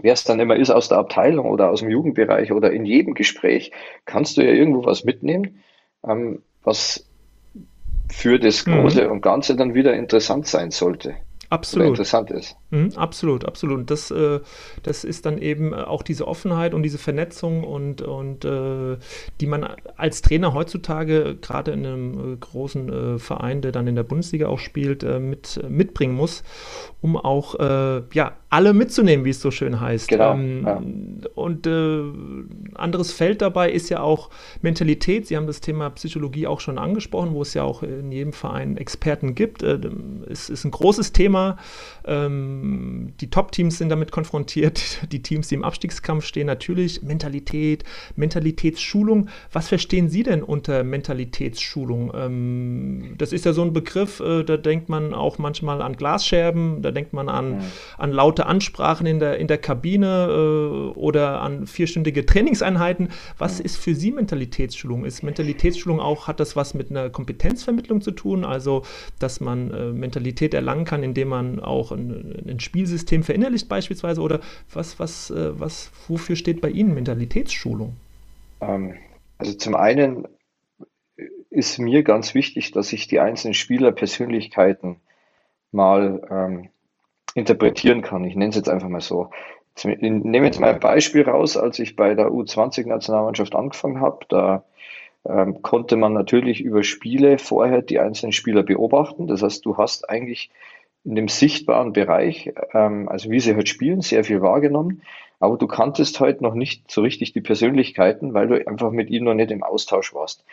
[0.00, 3.14] wer es dann immer ist aus der Abteilung oder aus dem Jugendbereich oder in jedem
[3.14, 3.72] Gespräch,
[4.04, 5.62] kannst du ja irgendwo was mitnehmen
[6.06, 7.06] ähm, was
[8.10, 8.80] für das mhm.
[8.80, 9.12] Große mhm.
[9.12, 11.16] und Ganze dann wieder interessant sein sollte.
[11.50, 11.88] Absolut.
[11.88, 12.56] interessant ist.
[12.70, 13.90] Mhm, absolut, absolut.
[13.90, 14.40] Das, äh,
[14.82, 18.98] das ist dann eben auch diese Offenheit und diese Vernetzung und, und äh,
[19.40, 23.94] die man als Trainer heutzutage gerade in einem äh, großen äh, Verein, der dann in
[23.94, 26.42] der Bundesliga auch spielt, äh, mit, mitbringen muss,
[27.00, 30.08] um auch äh, ja, alle mitzunehmen, wie es so schön heißt.
[30.08, 30.82] Genau, ähm, ja.
[31.34, 34.30] Und ein anderes Feld dabei ist ja auch
[34.60, 35.26] Mentalität.
[35.26, 38.76] Sie haben das Thema Psychologie auch schon angesprochen, wo es ja auch in jedem Verein
[38.76, 39.62] Experten gibt.
[39.62, 41.37] es ist ein großes Thema.
[42.04, 47.84] Ähm, die Top-Teams sind damit konfrontiert, die Teams, die im Abstiegskampf stehen, natürlich Mentalität,
[48.16, 49.28] Mentalitätsschulung.
[49.52, 52.12] Was verstehen Sie denn unter Mentalitätsschulung?
[52.14, 56.82] Ähm, das ist ja so ein Begriff, äh, da denkt man auch manchmal an Glasscherben,
[56.82, 57.66] da denkt man an, ja.
[57.98, 63.08] an laute Ansprachen in der, in der Kabine äh, oder an vierstündige Trainingseinheiten.
[63.36, 63.64] Was ja.
[63.64, 65.04] ist für Sie Mentalitätsschulung?
[65.04, 68.44] Ist Mentalitätsschulung auch, hat das was mit einer Kompetenzvermittlung zu tun?
[68.44, 68.84] Also,
[69.18, 74.20] dass man äh, Mentalität erlangen kann, indem man auch ein, ein Spielsystem verinnerlicht beispielsweise?
[74.20, 74.40] Oder
[74.72, 77.96] was, was, äh, was, wofür steht bei Ihnen Mentalitätsschulung?
[78.60, 78.94] Ähm,
[79.38, 80.26] also zum einen
[81.50, 84.96] ist mir ganz wichtig, dass ich die einzelnen Spielerpersönlichkeiten
[85.72, 86.68] mal ähm,
[87.34, 88.24] interpretieren kann.
[88.24, 89.30] Ich nenne es jetzt einfach mal so.
[89.76, 94.64] Ich nehme jetzt mal ein Beispiel raus, als ich bei der U20-Nationalmannschaft angefangen habe, da
[95.24, 99.28] ähm, konnte man natürlich über Spiele vorher die einzelnen Spieler beobachten.
[99.28, 100.50] Das heißt, du hast eigentlich
[101.08, 105.00] in dem sichtbaren Bereich, ähm, also wie sie halt spielen, sehr viel wahrgenommen.
[105.40, 109.24] Aber du kanntest halt noch nicht so richtig die Persönlichkeiten, weil du einfach mit ihnen
[109.24, 110.44] noch nicht im Austausch warst.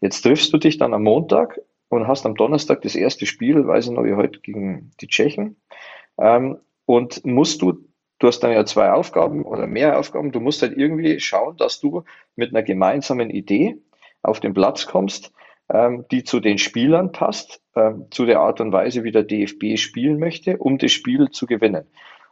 [0.00, 3.86] Jetzt triffst du dich dann am Montag und hast am Donnerstag das erste Spiel, weiß
[3.86, 5.56] ich noch wie heute, gegen die Tschechen.
[6.16, 7.72] Ähm, und musst du,
[8.20, 11.80] du hast dann ja zwei Aufgaben oder mehr Aufgaben, du musst halt irgendwie schauen, dass
[11.80, 12.04] du
[12.36, 13.78] mit einer gemeinsamen Idee
[14.22, 15.32] auf den Platz kommst,
[15.72, 19.76] ähm, die zu den Spielern passt, ähm, zu der Art und Weise, wie der DFB
[19.76, 21.86] spielen möchte, um das Spiel zu gewinnen.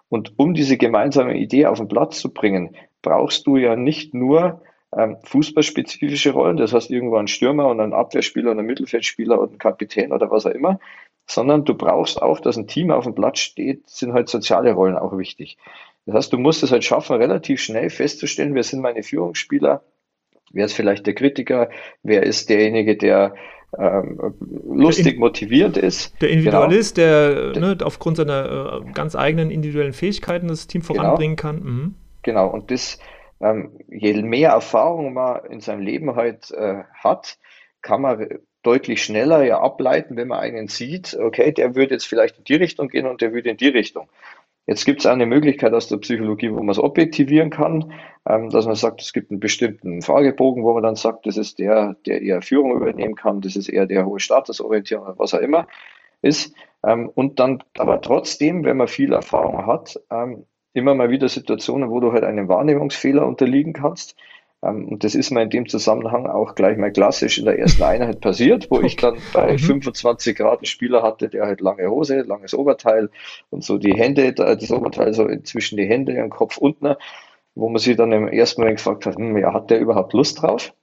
[0.08, 4.62] Und um diese gemeinsame Idee auf den Platz zu bringen, brauchst du ja nicht nur
[4.94, 9.48] ähm, fußballspezifische Rollen, das heißt irgendwo einen Stürmer und einen Abwehrspieler und einen Mittelfeldspieler und
[9.50, 10.78] einen Kapitän oder was auch immer,
[11.26, 14.96] sondern du brauchst auch, dass ein Team auf dem Platz steht, sind halt soziale Rollen
[14.96, 15.56] auch wichtig.
[16.04, 19.82] Das heißt, du musst es halt schaffen, relativ schnell festzustellen, wer sind meine Führungsspieler,
[20.52, 21.70] wer ist vielleicht der Kritiker,
[22.02, 23.34] wer ist derjenige, der
[23.78, 24.34] ähm,
[24.66, 26.20] lustig motiviert ist.
[26.20, 27.52] Der Individualist, genau.
[27.52, 30.94] der ne, aufgrund seiner äh, ganz eigenen individuellen Fähigkeiten das Team genau.
[30.94, 31.48] voranbringen genau.
[31.48, 31.62] kann.
[31.62, 31.94] Mhm.
[32.22, 32.98] Genau, und das,
[33.40, 37.38] ähm, je mehr Erfahrung man in seinem Leben halt äh, hat,
[37.80, 42.38] kann man deutlich schneller ja ableiten, wenn man einen sieht, okay, der würde jetzt vielleicht
[42.38, 44.08] in die Richtung gehen und der würde in die Richtung.
[44.66, 47.92] Jetzt gibt es eine Möglichkeit aus der Psychologie, wo man es objektivieren kann,
[48.28, 51.58] ähm, dass man sagt, es gibt einen bestimmten Fragebogen, wo man dann sagt, das ist
[51.58, 55.40] der, der eher Führung übernehmen kann, das ist eher der hohe Statusorientierung oder was auch
[55.40, 55.66] immer
[56.20, 56.54] ist.
[56.84, 61.90] Ähm, und dann aber trotzdem, wenn man viel Erfahrung hat, ähm, immer mal wieder Situationen,
[61.90, 64.16] wo du halt einem Wahrnehmungsfehler unterliegen kannst.
[64.62, 67.82] Ähm, und das ist mir in dem Zusammenhang auch gleich mal klassisch in der ersten
[67.82, 70.42] Einheit passiert, wo ich dann bei 25 mhm.
[70.42, 73.10] Grad einen Spieler hatte, der halt lange Hose, langes Oberteil
[73.50, 76.94] und so die Hände, das Oberteil so zwischen die Hände und Kopf unten,
[77.54, 80.42] wo man sich dann im ersten Moment gefragt hat, hm, ja, hat der überhaupt Lust
[80.42, 80.74] drauf?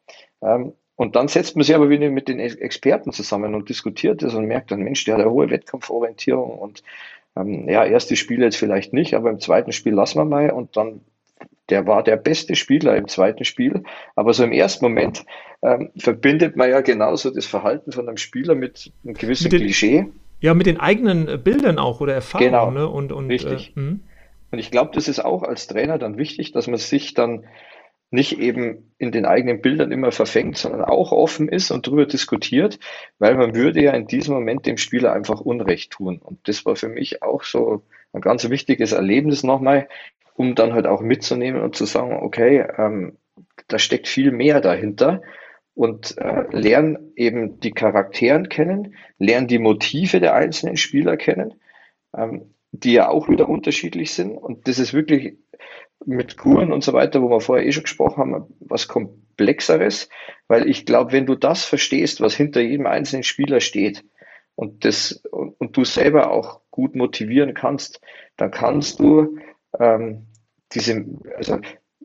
[0.41, 4.35] Ähm, und dann setzt man sich aber wieder mit den Experten zusammen und diskutiert das
[4.35, 6.83] und merkt dann, Mensch, der hat eine hohe Wettkampforientierung und
[7.37, 10.75] ähm, ja, erste Spiel jetzt vielleicht nicht, aber im zweiten Spiel lassen wir mal und
[10.75, 10.99] dann
[11.69, 13.83] der war der beste Spieler im zweiten Spiel.
[14.15, 15.25] Aber so im ersten Moment
[15.61, 19.61] ähm, verbindet man ja genauso das Verhalten von einem Spieler mit einem gewissen mit den,
[19.61, 20.05] Klischee.
[20.41, 22.51] Ja, mit den eigenen äh, Bildern auch oder Erfahrungen.
[22.51, 22.87] Genau, ne?
[22.87, 23.71] und, und, richtig.
[23.71, 23.99] Äh, hm.
[24.51, 27.45] und ich glaube, das ist auch als Trainer dann wichtig, dass man sich dann
[28.11, 32.79] nicht eben in den eigenen Bildern immer verfängt, sondern auch offen ist und darüber diskutiert,
[33.19, 36.17] weil man würde ja in diesem Moment dem Spieler einfach Unrecht tun.
[36.17, 39.87] Und das war für mich auch so ein ganz wichtiges Erlebnis nochmal,
[40.39, 43.17] um dann halt auch mitzunehmen und zu sagen, okay, ähm,
[43.67, 45.21] da steckt viel mehr dahinter
[45.73, 51.55] und äh, lernen eben die Charakteren kennen, lernen die Motive der einzelnen Spieler kennen,
[52.15, 54.37] ähm, die ja auch wieder unterschiedlich sind.
[54.37, 55.39] Und das ist wirklich
[56.05, 60.07] mit Kuren und so weiter, wo wir vorher eh schon gesprochen haben, was komplexeres,
[60.47, 64.05] weil ich glaube, wenn du das verstehst, was hinter jedem einzelnen Spieler steht
[64.55, 67.99] und das und, und du selber auch gut motivieren kannst,
[68.37, 69.37] dann kannst du
[69.77, 70.27] ähm,
[70.73, 71.05] diese,
[71.37, 71.59] also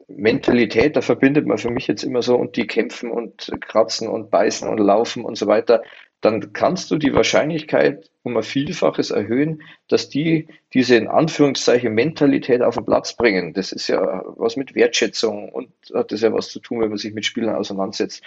[0.09, 4.31] Mentalität, da verbindet man für mich jetzt immer so, und die kämpfen und kratzen und
[4.31, 5.83] beißen und laufen und so weiter,
[6.21, 12.63] dann kannst du die Wahrscheinlichkeit um ein Vielfaches erhöhen, dass die diese in Anführungszeichen Mentalität
[12.63, 13.53] auf den Platz bringen.
[13.53, 16.99] Das ist ja was mit Wertschätzung und hat das ja was zu tun, wenn man
[16.99, 18.23] sich mit Spielern auseinandersetzt.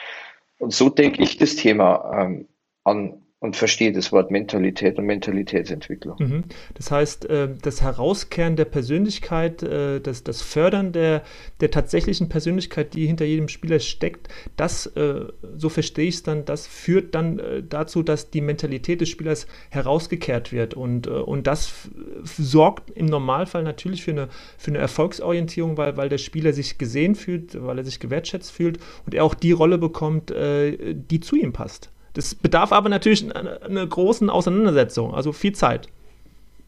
[0.59, 2.47] Und so denke ich das Thema ähm,
[2.83, 6.17] an und verstehe das Wort Mentalität und Mentalitätsentwicklung.
[6.17, 6.43] Mhm.
[6.73, 11.21] Das heißt, äh, das Herauskehren der Persönlichkeit, äh, das, das Fördern der,
[11.59, 16.45] der tatsächlichen Persönlichkeit, die hinter jedem Spieler steckt, das, äh, so verstehe ich es dann,
[16.45, 20.73] das führt dann dazu, dass die Mentalität des Spielers herausgekehrt wird.
[20.73, 21.89] Und, und das
[22.23, 27.15] sorgt im Normalfall natürlich für eine, für eine Erfolgsorientierung, weil, weil der Spieler sich gesehen
[27.15, 31.53] fühlt, weil er sich gewertschätzt fühlt und er auch die Rolle bekommt, die zu ihm
[31.53, 31.91] passt.
[32.17, 35.87] Das bedarf aber natürlich einer, großen Auseinandersetzung, also viel Zeit.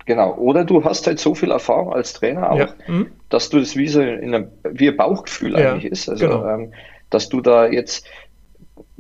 [0.06, 0.36] Genau.
[0.36, 2.76] Oder du hast halt so viel Erfahrung als Trainer auch, ja.
[2.86, 3.08] mhm.
[3.30, 5.72] dass du das wie so in einem, wie ein Bauchgefühl ja.
[5.72, 6.08] eigentlich ist.
[6.08, 6.48] Also, genau.
[6.48, 6.74] ähm,
[7.10, 8.06] dass du da jetzt,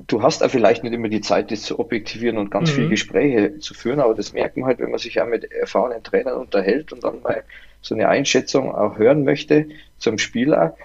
[0.07, 2.75] du hast ja vielleicht nicht immer die Zeit, das zu objektivieren und ganz mhm.
[2.75, 6.01] viele Gespräche zu führen, aber das merkt man halt, wenn man sich ja mit erfahrenen
[6.01, 7.43] Trainern unterhält und dann mal
[7.83, 9.67] so eine Einschätzung auch hören möchte
[9.99, 10.75] zum Spieler,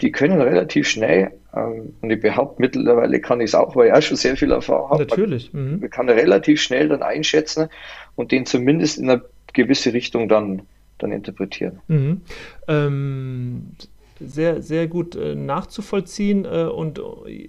[0.00, 3.92] die können relativ schnell, ähm, und ich behaupte mittlerweile kann ich es auch, weil ich
[3.94, 5.04] auch schon sehr viel Erfahrung habe.
[5.04, 5.52] Natürlich.
[5.52, 5.90] Man, mhm.
[5.90, 7.68] kann relativ schnell dann einschätzen
[8.14, 10.62] und den zumindest in eine gewisse Richtung dann,
[10.98, 11.80] dann interpretieren.
[11.88, 12.20] Mhm.
[12.68, 13.72] Ähm,
[14.20, 16.44] sehr, sehr gut äh, nachzuvollziehen.
[16.44, 17.00] Äh, und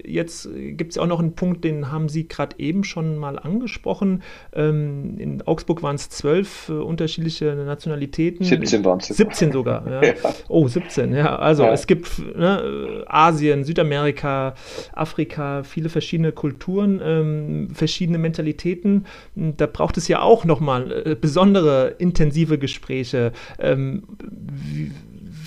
[0.06, 4.23] jetzt gibt es auch noch einen Punkt, den haben Sie gerade eben schon mal angesprochen.
[4.53, 8.45] Ähm, in Augsburg waren es zwölf äh, unterschiedliche Nationalitäten.
[8.45, 9.08] 17 waren es.
[9.08, 9.77] 17 sogar.
[9.88, 10.03] Ja.
[10.03, 10.13] ja.
[10.49, 11.38] Oh, 17, ja.
[11.38, 11.71] Also ja.
[11.71, 14.53] es gibt ne, Asien, Südamerika,
[14.93, 19.06] Afrika, viele verschiedene Kulturen, ähm, verschiedene Mentalitäten.
[19.36, 23.32] Da braucht es ja auch nochmal äh, besondere intensive Gespräche.
[23.60, 24.91] Ähm, wie,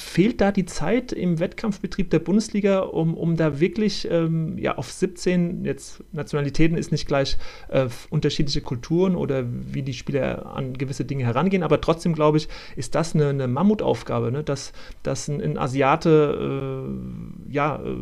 [0.01, 4.91] fehlt da die Zeit im Wettkampfbetrieb der Bundesliga, um, um da wirklich ähm, ja, auf
[4.91, 7.37] 17, jetzt Nationalitäten ist nicht gleich
[7.69, 12.49] äh, unterschiedliche Kulturen oder wie die Spieler an gewisse Dinge herangehen, aber trotzdem glaube ich,
[12.77, 14.43] ist das eine, eine Mammutaufgabe, ne?
[14.43, 17.95] dass, dass ein, ein Asiate äh, ja, äh,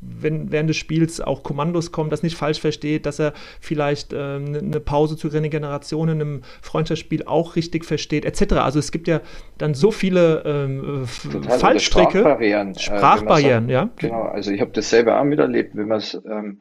[0.00, 4.16] wenn, während des Spiels auch Kommandos kommen, das nicht falsch versteht, dass er vielleicht äh,
[4.16, 8.54] eine, eine Pause zur Regeneration in einem Freundschaftsspiel auch richtig versteht, etc.
[8.54, 9.20] Also es gibt ja
[9.58, 11.06] dann so viele ähm,
[11.42, 12.18] Total Fallstricke.
[12.18, 12.78] Sprachbarrieren.
[12.78, 13.90] Sprachbarrieren, äh, ja.
[13.96, 16.60] Genau, also ich habe das selber auch miterlebt, wenn man es ähm,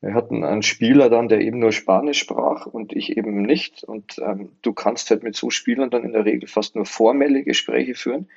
[0.00, 3.82] Wir hatten einen Spieler dann, der eben nur Spanisch sprach und ich eben nicht.
[3.84, 7.42] Und ähm, du kannst halt mit so Spielern dann in der Regel fast nur formelle
[7.42, 8.28] Gespräche führen.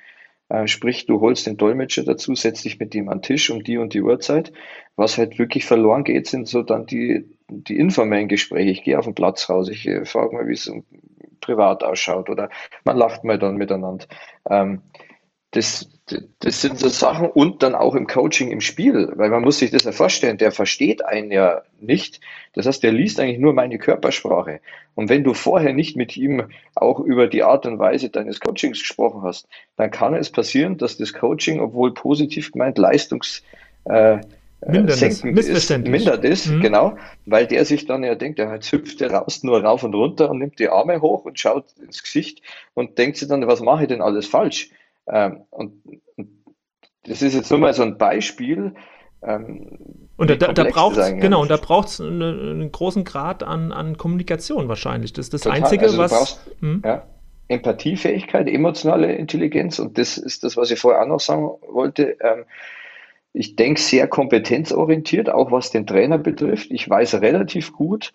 [0.48, 3.62] Äh, sprich, du holst den Dolmetscher dazu, setzt dich mit ihm an den Tisch um
[3.62, 4.52] die und die Uhrzeit.
[4.96, 8.70] Was halt wirklich verloren geht, sind so dann die, die informellen Gespräche.
[8.70, 10.70] Ich gehe auf den Platz raus, ich äh, frage mal, wie es
[11.40, 12.50] privat ausschaut oder
[12.84, 14.06] man lacht mal dann miteinander.
[14.48, 14.82] Ähm,
[15.52, 15.86] das,
[16.40, 19.70] das sind so Sachen und dann auch im Coaching im Spiel, weil man muss sich
[19.70, 22.20] das ja vorstellen, der versteht einen ja nicht.
[22.54, 24.60] Das heißt, der liest eigentlich nur meine Körpersprache.
[24.94, 28.80] Und wenn du vorher nicht mit ihm auch über die Art und Weise deines Coachings
[28.80, 33.42] gesprochen hast, dann kann es passieren, dass das Coaching, obwohl positiv gemeint, leistungs
[33.84, 34.20] äh,
[34.88, 36.60] senkend ist, mindert ist, mhm.
[36.60, 39.94] genau, weil der sich dann ja denkt, ja, jetzt hüpft er raus nur rauf und
[39.94, 43.60] runter und nimmt die Arme hoch und schaut ins Gesicht und denkt sich dann, was
[43.60, 44.70] mache ich denn alles falsch?
[45.06, 45.82] Ähm, und,
[46.16, 46.28] und,
[47.04, 48.74] das ist jetzt nur mal so ein Beispiel.
[49.22, 53.42] Ähm, und da, da braucht es genau, und da braucht es eine, einen großen Grad
[53.42, 55.12] an, an Kommunikation wahrscheinlich.
[55.12, 55.58] Das ist das Total.
[55.58, 56.12] Einzige, also was.
[56.12, 56.82] Brauchst, hm?
[56.84, 57.06] ja,
[57.48, 62.16] Empathiefähigkeit, emotionale Intelligenz, und das ist das, was ich vorher auch noch sagen wollte.
[62.20, 62.44] Ähm,
[63.32, 66.70] ich denke sehr kompetenzorientiert, auch was den Trainer betrifft.
[66.70, 68.12] Ich weiß relativ gut,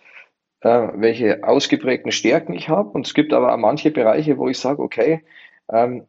[0.62, 2.89] äh, welche ausgeprägten Stärken ich habe.
[2.89, 5.23] Und es gibt aber auch manche Bereiche, wo ich sage, okay,
[5.71, 6.06] ähm,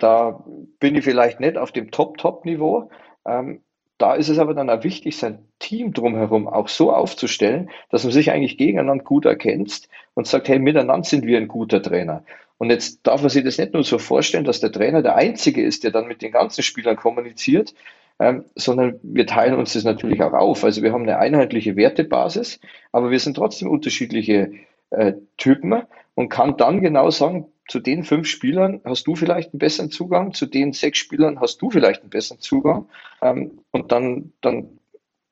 [0.00, 0.44] da
[0.80, 2.90] bin ich vielleicht nicht auf dem Top-Top-Niveau.
[3.26, 3.60] Ähm,
[3.98, 8.12] da ist es aber dann auch wichtig, sein Team drumherum auch so aufzustellen, dass man
[8.12, 12.24] sich eigentlich gegeneinander gut erkennt und sagt, hey, miteinander sind wir ein guter Trainer.
[12.56, 15.62] Und jetzt darf man sich das nicht nur so vorstellen, dass der Trainer der Einzige
[15.62, 17.74] ist, der dann mit den ganzen Spielern kommuniziert,
[18.18, 20.64] ähm, sondern wir teilen uns das natürlich auch auf.
[20.64, 22.60] Also wir haben eine einheitliche Wertebasis,
[22.92, 24.52] aber wir sind trotzdem unterschiedliche
[24.90, 25.82] äh, Typen
[26.14, 30.34] und kann dann genau sagen, zu den fünf Spielern hast du vielleicht einen besseren Zugang,
[30.34, 32.88] zu den sechs Spielern hast du vielleicht einen besseren Zugang.
[33.22, 34.80] Ähm, und dann, dann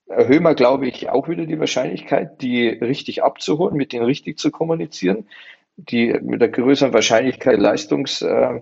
[0.07, 4.51] erhöhen wir, glaube ich, auch wieder die Wahrscheinlichkeit, die richtig abzuholen, mit denen richtig zu
[4.51, 5.27] kommunizieren,
[5.77, 8.61] die mit der größeren Wahrscheinlichkeit Leistungs, äh,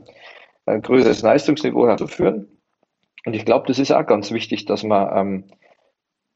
[0.67, 2.49] ein größeres Leistungsniveau herzuführen.
[3.25, 5.45] Und ich glaube, das ist auch ganz wichtig, dass man ähm,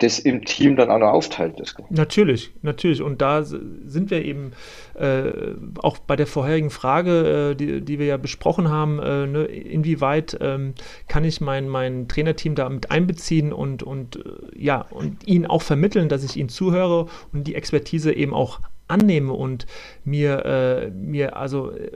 [0.01, 1.61] das im Team dann auch noch aufteilt.
[1.61, 1.75] Das.
[1.91, 3.03] Natürlich, natürlich.
[3.03, 4.53] Und da sind wir eben
[4.95, 5.31] äh,
[5.79, 10.39] auch bei der vorherigen Frage, äh, die, die wir ja besprochen haben, äh, ne, inwieweit
[10.41, 10.75] ähm,
[11.07, 14.21] kann ich mein, mein Trainerteam da mit einbeziehen und, und äh,
[14.57, 18.61] ja, und ihnen auch vermitteln, dass ich ihnen zuhöre und die Expertise eben auch
[18.91, 19.67] annehme und
[20.05, 21.91] mir, äh, mir also äh,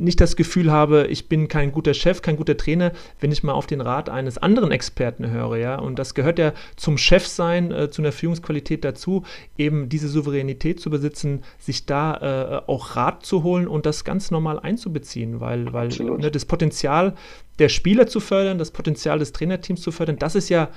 [0.00, 3.52] nicht das Gefühl habe, ich bin kein guter Chef, kein guter Trainer, wenn ich mal
[3.52, 5.78] auf den Rat eines anderen Experten höre, ja.
[5.78, 9.24] Und das gehört ja zum Chefsein, äh, zu einer Führungsqualität dazu,
[9.56, 14.30] eben diese Souveränität zu besitzen, sich da äh, auch Rat zu holen und das ganz
[14.30, 17.14] normal einzubeziehen, weil, weil ne, das Potenzial
[17.58, 20.68] der Spieler zu fördern, das Potenzial des Trainerteams zu fördern, das ist ja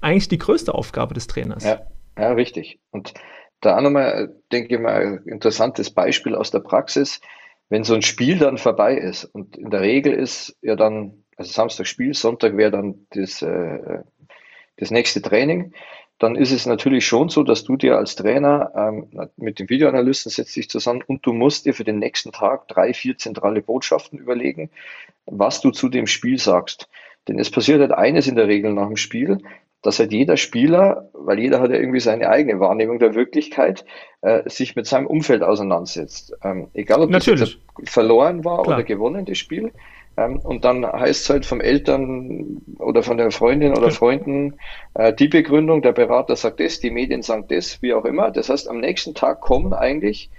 [0.00, 1.64] eigentlich die größte Aufgabe des Trainers.
[1.64, 1.80] Ja,
[2.18, 2.80] ja richtig.
[2.90, 3.14] Und
[3.60, 7.20] da nochmal, denke ich mal, ein interessantes Beispiel aus der Praxis.
[7.68, 11.50] Wenn so ein Spiel dann vorbei ist und in der Regel ist ja dann, also
[11.50, 14.02] Samstag Spiel, Sonntag wäre dann das, äh,
[14.76, 15.72] das nächste Training,
[16.18, 20.30] dann ist es natürlich schon so, dass du dir als Trainer ähm, mit dem Videoanalysten
[20.30, 24.18] setzt dich zusammen und du musst dir für den nächsten Tag drei, vier zentrale Botschaften
[24.18, 24.70] überlegen,
[25.26, 26.88] was du zu dem Spiel sagst.
[27.26, 29.38] Denn es passiert halt eines in der Regel nach dem Spiel,
[29.84, 33.84] dass halt jeder Spieler, weil jeder hat ja irgendwie seine eigene Wahrnehmung der Wirklichkeit,
[34.22, 36.34] äh, sich mit seinem Umfeld auseinandersetzt.
[36.42, 37.60] Ähm, egal, ob Natürlich.
[37.78, 38.78] das verloren war Klar.
[38.78, 39.72] oder gewonnen, das Spiel.
[40.16, 44.54] Ähm, und dann heißt es halt vom Eltern oder von der Freundin oder Freunden
[44.94, 48.30] äh, die Begründung, der Berater sagt das, die Medien sagen das, wie auch immer.
[48.30, 50.30] Das heißt, am nächsten Tag kommen eigentlich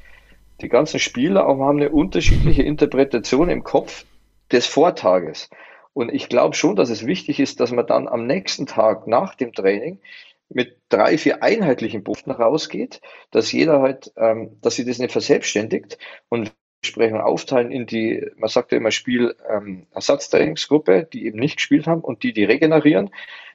[0.61, 4.05] die ganzen Spieler auch haben eine unterschiedliche Interpretation im Kopf
[4.51, 5.49] des Vortages.
[5.95, 9.33] Und ich glaube schon, dass es wichtig ist, dass man dann am nächsten Tag nach
[9.33, 10.01] dem Training
[10.49, 12.99] mit drei, vier einheitlichen Punkten rausgeht,
[13.31, 18.49] dass jeder halt, ähm, dass sie das nicht verselbstständigt und Besprechung aufteilen in die, man
[18.49, 23.09] sagt ja immer Spiel ähm, Ersatztrainingsgruppe, die eben nicht gespielt haben und die, die regenerieren,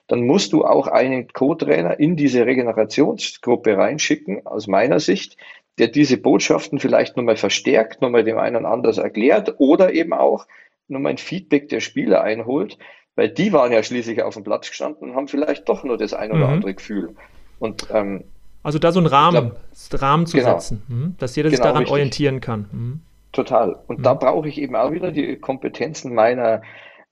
[0.06, 5.36] dann musst du auch einen Co-Trainer in diese Regenerationsgruppe reinschicken, aus meiner Sicht,
[5.78, 10.46] der diese Botschaften vielleicht nochmal verstärkt, nochmal dem einen anders erklärt oder eben auch
[10.90, 12.78] nur mein Feedback der Spieler einholt,
[13.16, 16.14] weil die waren ja schließlich auf dem Platz gestanden und haben vielleicht doch nur das
[16.14, 16.52] ein oder mhm.
[16.54, 17.14] andere Gefühl.
[17.58, 18.24] Und, ähm,
[18.62, 19.52] also da so einen Rahmen,
[19.88, 21.14] glaub, Rahmen zu genau, setzen, mhm.
[21.18, 21.92] dass jeder sich genau, daran richtig.
[21.92, 22.68] orientieren kann.
[22.72, 23.00] Mhm.
[23.32, 23.78] Total.
[23.86, 24.18] Und da mhm.
[24.18, 26.62] brauche ich eben auch wieder die Kompetenzen meiner,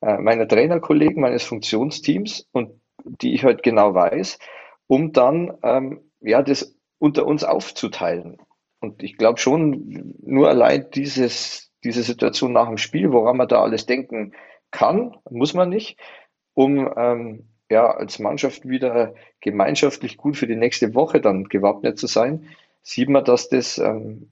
[0.00, 2.72] äh, meiner Trainerkollegen, meines Funktionsteams und
[3.04, 4.38] die ich halt genau weiß,
[4.86, 8.38] um dann ähm, ja das unter uns aufzuteilen.
[8.80, 13.62] Und ich glaube schon, nur allein dieses, diese Situation nach dem Spiel, woran man da
[13.62, 14.32] alles denken
[14.70, 15.98] kann, muss man nicht,
[16.54, 22.06] um ähm, ja, als Mannschaft wieder gemeinschaftlich gut für die nächste Woche dann gewappnet zu
[22.06, 22.48] sein,
[22.82, 24.30] sieht man, dass das, ähm,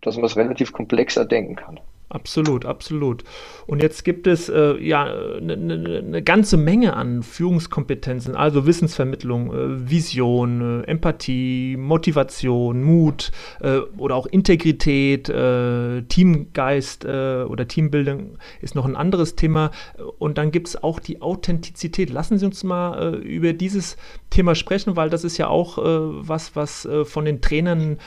[0.00, 1.80] dass man es relativ komplexer denken kann.
[2.10, 3.22] Absolut, absolut.
[3.66, 9.52] Und jetzt gibt es äh, ja eine ne, ne ganze Menge an Führungskompetenzen, also Wissensvermittlung,
[9.52, 13.30] äh, Vision, äh, Empathie, Motivation, Mut
[13.60, 19.70] äh, oder auch Integrität, äh, Teamgeist äh, oder Teambildung ist noch ein anderes Thema.
[20.18, 22.08] Und dann gibt es auch die Authentizität.
[22.08, 23.98] Lassen Sie uns mal über dieses
[24.30, 27.98] Thema sprechen, weil das ist ja auch was, was von den Trainern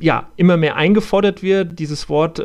[0.00, 1.78] ja immer mehr eingefordert wird.
[1.78, 2.38] Dieses Wort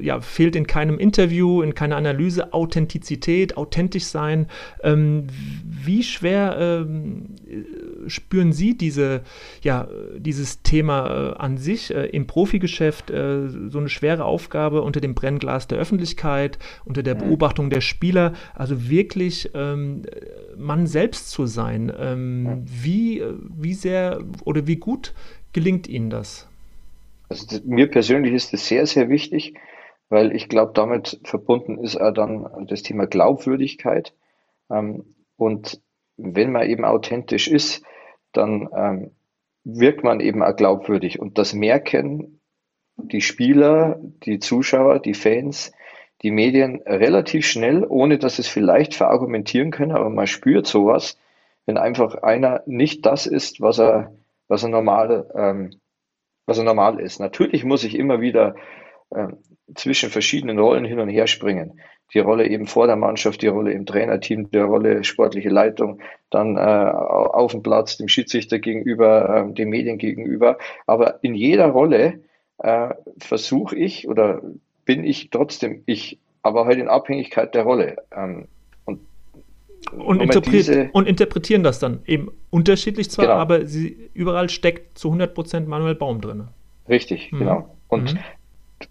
[0.00, 4.46] ja, fehlt in keinem Interview, in keiner Analyse Authentizität, authentisch sein.
[4.82, 5.26] Ähm,
[5.64, 7.36] wie schwer ähm,
[8.06, 9.22] spüren Sie diese,
[9.62, 15.00] ja, dieses Thema äh, an sich äh, im Profigeschäft, äh, so eine schwere Aufgabe unter
[15.00, 20.02] dem Brennglas der Öffentlichkeit, unter der Beobachtung der Spieler, also wirklich ähm,
[20.56, 21.92] Mann selbst zu sein?
[21.98, 25.12] Ähm, wie, äh, wie sehr oder wie gut
[25.52, 26.46] gelingt Ihnen das?
[27.28, 29.54] Also mir persönlich ist es sehr, sehr wichtig,
[30.10, 34.12] weil ich glaube, damit verbunden ist auch dann das Thema Glaubwürdigkeit.
[34.68, 35.80] Ähm, und
[36.16, 37.82] wenn man eben authentisch ist,
[38.32, 39.10] dann ähm,
[39.64, 41.20] wirkt man eben auch glaubwürdig.
[41.20, 42.40] Und das merken
[42.96, 45.72] die Spieler, die Zuschauer, die Fans,
[46.22, 51.18] die Medien relativ schnell, ohne dass es vielleicht verargumentieren können, aber man spürt sowas,
[51.66, 54.12] wenn einfach einer nicht das ist, was er,
[54.48, 55.70] was er normal, ähm,
[56.46, 57.20] was er normal ist.
[57.20, 58.54] Natürlich muss ich immer wieder
[59.14, 59.38] ähm,
[59.74, 61.80] zwischen verschiedenen Rollen hin und her springen.
[62.12, 66.00] Die Rolle eben vor der Mannschaft, die Rolle im Trainerteam, die Rolle sportliche Leitung,
[66.30, 70.58] dann äh, auf dem Platz, dem Schiedsrichter gegenüber, äh, den Medien gegenüber.
[70.86, 72.20] Aber in jeder Rolle
[72.58, 74.42] äh, versuche ich oder
[74.84, 77.96] bin ich trotzdem ich, aber halt in Abhängigkeit der Rolle.
[78.14, 78.48] Ähm,
[78.84, 79.00] und,
[79.96, 83.38] und, interpret und, interpretieren das dann eben unterschiedlich zwar, genau.
[83.38, 86.48] aber sie, überall steckt zu 100% Manuel Baum drin.
[86.88, 87.38] Richtig, mhm.
[87.38, 87.76] genau.
[87.88, 88.18] Und mhm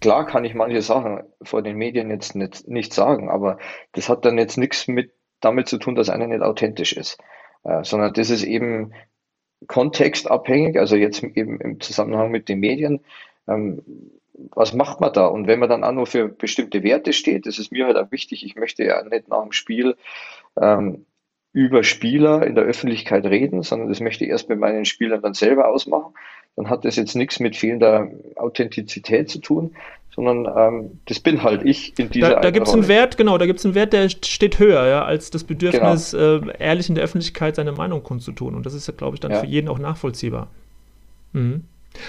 [0.00, 3.58] klar kann ich manche Sachen vor den Medien jetzt nicht, nicht sagen, aber
[3.92, 7.18] das hat dann jetzt nichts mit damit zu tun, dass einer nicht authentisch ist,
[7.64, 8.92] äh, sondern das ist eben
[9.66, 13.00] kontextabhängig, also jetzt eben im Zusammenhang mit den Medien.
[13.48, 13.82] Ähm,
[14.52, 15.26] was macht man da?
[15.26, 18.10] Und wenn man dann auch nur für bestimmte Werte steht, das ist mir halt auch
[18.10, 18.44] wichtig.
[18.44, 19.96] Ich möchte ja nicht nach dem Spiel
[20.60, 21.04] ähm,
[21.52, 25.34] über Spieler in der Öffentlichkeit reden, sondern das möchte ich erst mit meinen Spielern dann
[25.34, 26.14] selber ausmachen.
[26.56, 29.74] Dann hat das jetzt nichts mit fehlender Authentizität zu tun,
[30.14, 33.38] sondern ähm, das bin halt ich in dieser Da, da gibt es einen Wert, genau,
[33.38, 36.48] da gibt es einen Wert, der steht höher, ja, als das Bedürfnis, genau.
[36.48, 38.54] äh, ehrlich in der Öffentlichkeit seine Meinung kundzutun.
[38.54, 39.40] Und das ist ja, glaube ich, dann ja.
[39.40, 40.48] für jeden auch nachvollziehbar.
[41.32, 41.64] Mhm.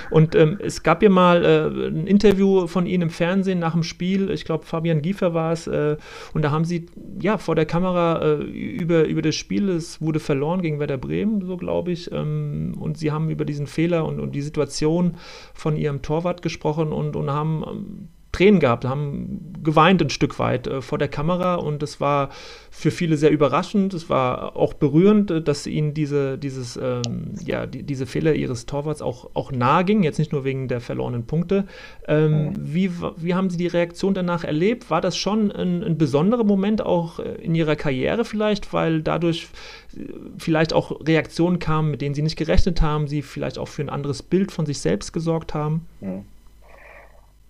[0.09, 3.83] Und ähm, es gab ja mal äh, ein Interview von Ihnen im Fernsehen nach dem
[3.83, 5.97] Spiel, ich glaube Fabian Giefer war es, äh,
[6.33, 6.85] und da haben Sie
[7.19, 11.45] ja vor der Kamera äh, über, über das Spiel, es wurde verloren gegen Werder Bremen,
[11.45, 15.17] so glaube ich, ähm, und Sie haben über diesen Fehler und, und die Situation
[15.53, 20.67] von Ihrem Torwart gesprochen und, und haben ähm, Tränen gehabt, haben geweint ein Stück weit
[20.67, 22.29] äh, vor der Kamera und es war
[22.69, 23.93] für viele sehr überraschend.
[23.93, 28.65] Es war auch berührend, äh, dass ihnen diese, dieses, ähm, ja, die, diese Fehler ihres
[28.65, 31.65] Torwarts auch, auch nahe gingen, jetzt nicht nur wegen der verlorenen Punkte.
[32.07, 34.89] Ähm, wie, wie haben Sie die Reaktion danach erlebt?
[34.89, 39.49] War das schon ein, ein besonderer Moment auch äh, in Ihrer Karriere vielleicht, weil dadurch
[39.95, 40.05] äh,
[40.37, 43.89] vielleicht auch Reaktionen kamen, mit denen Sie nicht gerechnet haben, Sie vielleicht auch für ein
[43.89, 45.85] anderes Bild von sich selbst gesorgt haben?
[45.99, 46.25] Mhm.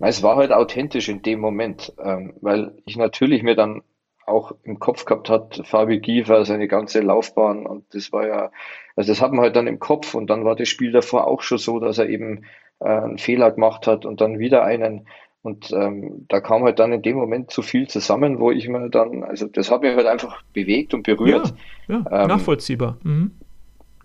[0.01, 3.81] Es war halt authentisch in dem Moment, ähm, weil ich natürlich mir dann
[4.25, 8.51] auch im Kopf gehabt hat, Fabi Giefer, seine ganze Laufbahn und das war ja,
[8.95, 11.41] also das hat man halt dann im Kopf und dann war das Spiel davor auch
[11.41, 12.45] schon so, dass er eben
[12.79, 15.07] äh, einen Fehler gemacht hat und dann wieder einen
[15.43, 18.89] und ähm, da kam halt dann in dem Moment zu viel zusammen, wo ich mir
[18.89, 21.53] dann, also das hat mich halt einfach bewegt und berührt.
[21.87, 22.97] Ja, ja ähm, nachvollziehbar.
[23.03, 23.31] Mhm.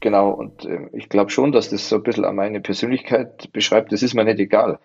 [0.00, 3.92] Genau, und äh, ich glaube schon, dass das so ein bisschen an meine Persönlichkeit beschreibt,
[3.92, 4.78] das ist mir nicht egal.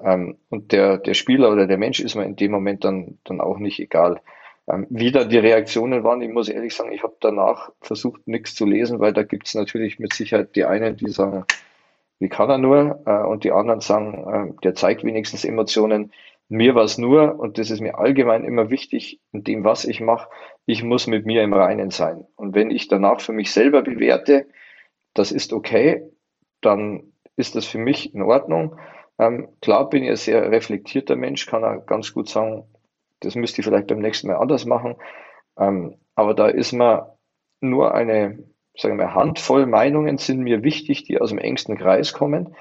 [0.00, 3.40] Ähm, und der, der Spieler oder der Mensch ist mir in dem Moment dann, dann
[3.40, 4.20] auch nicht egal.
[4.66, 8.54] Ähm, wie da die Reaktionen waren, ich muss ehrlich sagen, ich habe danach versucht, nichts
[8.54, 11.44] zu lesen, weil da gibt es natürlich mit Sicherheit die einen, die sagen,
[12.18, 13.02] wie kann er nur?
[13.06, 16.12] Äh, und die anderen sagen, äh, der zeigt wenigstens Emotionen.
[16.48, 20.00] Mir war es nur, und das ist mir allgemein immer wichtig, in dem, was ich
[20.00, 20.28] mache,
[20.66, 22.26] ich muss mit mir im Reinen sein.
[22.36, 24.46] Und wenn ich danach für mich selber bewerte,
[25.14, 26.02] das ist okay,
[26.60, 28.76] dann ist das für mich in Ordnung.
[29.18, 32.64] Ähm, klar bin ich ein sehr reflektierter Mensch, kann auch ganz gut sagen,
[33.20, 34.96] das müsste ich vielleicht beim nächsten Mal anders machen.
[35.58, 37.16] Ähm, aber da ist mir
[37.60, 38.44] nur eine,
[38.76, 42.56] sagen wir, Handvoll Meinungen sind mir wichtig, die aus dem engsten Kreis kommen.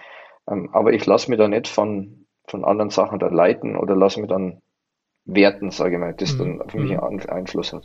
[0.47, 4.19] Ähm, aber ich lasse mich da nicht von, von anderen Sachen da leiten oder lasse
[4.19, 4.61] mich dann
[5.25, 6.37] Werten, sage ich mal, das mhm.
[6.37, 7.29] dann auf mich mhm.
[7.29, 7.83] Einfluss hat.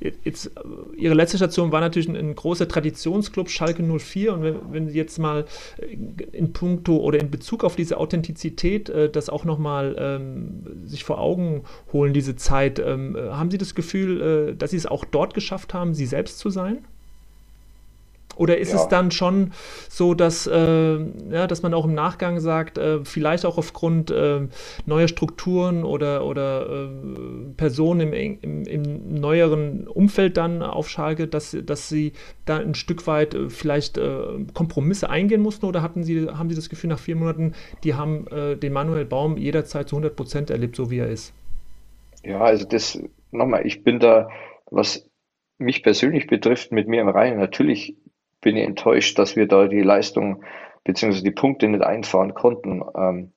[0.00, 0.50] Jetzt, äh,
[0.96, 4.32] Ihre letzte Station war natürlich ein, ein großer Traditionsclub, Schalke 04.
[4.32, 5.44] Und wenn, wenn, Sie jetzt mal
[5.76, 5.96] äh,
[6.32, 11.20] in puncto oder in Bezug auf diese Authentizität äh, das auch nochmal ähm, sich vor
[11.20, 15.34] Augen holen, diese Zeit, ähm, haben Sie das Gefühl, äh, dass Sie es auch dort
[15.34, 16.86] geschafft haben, Sie selbst zu sein?
[18.38, 18.80] Oder ist ja.
[18.80, 19.52] es dann schon
[19.88, 20.98] so, dass, äh,
[21.30, 24.46] ja, dass man auch im Nachgang sagt, äh, vielleicht auch aufgrund äh,
[24.86, 26.88] neuer Strukturen oder, oder äh,
[27.56, 32.12] Personen im, im, im, neueren Umfeld dann auf Schalke, dass, dass sie
[32.44, 34.20] da ein Stück weit äh, vielleicht äh,
[34.54, 35.66] Kompromisse eingehen mussten?
[35.66, 38.26] Oder hatten sie, haben Sie das Gefühl, nach vier Monaten, die haben
[38.62, 41.32] den Manuel Baum jederzeit zu 100 Prozent erlebt, so wie er ist?
[42.24, 42.98] Ja, also das,
[43.30, 44.28] nochmal, ich bin da,
[44.70, 45.08] was
[45.58, 47.96] mich persönlich betrifft, mit mir im Reinen natürlich
[48.40, 50.44] bin ich enttäuscht, dass wir da die Leistung
[50.84, 51.22] bzw.
[51.22, 53.32] die Punkte nicht einfahren konnten, ähm,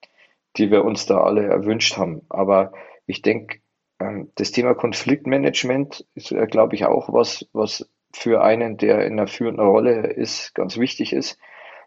[0.58, 2.22] die wir uns da alle erwünscht haben.
[2.30, 2.74] Aber
[3.06, 3.60] ich denke,
[4.00, 9.14] ähm, das Thema Konfliktmanagement ist, äh, glaube ich, auch was, was für einen, der in
[9.14, 11.38] einer führenden Rolle ist, ganz wichtig ist.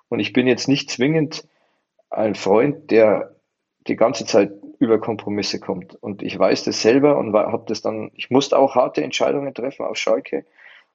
[0.08, 1.46] Und ich bin jetzt nicht zwingend
[2.10, 3.36] ein Freund, der
[3.86, 5.94] die ganze Zeit über Kompromisse kommt.
[5.94, 9.84] Und ich weiß das selber und habe das dann, ich musste auch harte Entscheidungen treffen
[9.84, 10.46] auf Schalke.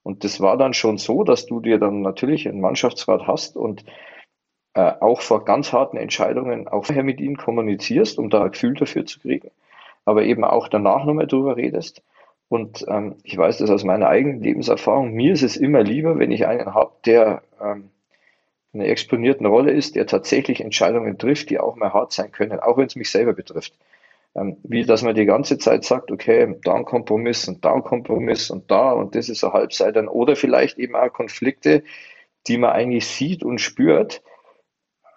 [0.03, 3.83] Und das war dann schon so, dass du dir dann natürlich einen Mannschaftsrat hast und
[4.73, 8.75] äh, auch vor ganz harten Entscheidungen auch vorher mit ihnen kommunizierst, um da ein Gefühl
[8.75, 9.51] dafür zu kriegen,
[10.05, 12.01] aber eben auch danach nochmal drüber redest.
[12.47, 15.11] Und ähm, ich weiß das aus meiner eigenen Lebenserfahrung.
[15.13, 17.91] Mir ist es immer lieber, wenn ich einen habe, der ähm,
[18.73, 22.59] in einer exponierten Rolle ist, der tatsächlich Entscheidungen trifft, die auch mal hart sein können,
[22.59, 23.73] auch wenn es mich selber betrifft.
[24.35, 27.83] Ähm, wie dass man die ganze Zeit sagt, okay, da ein Kompromiss und da ein
[27.83, 30.07] Kompromiss und da und das ist eine Halbseite.
[30.11, 31.83] Oder vielleicht eben auch Konflikte,
[32.47, 34.21] die man eigentlich sieht und spürt,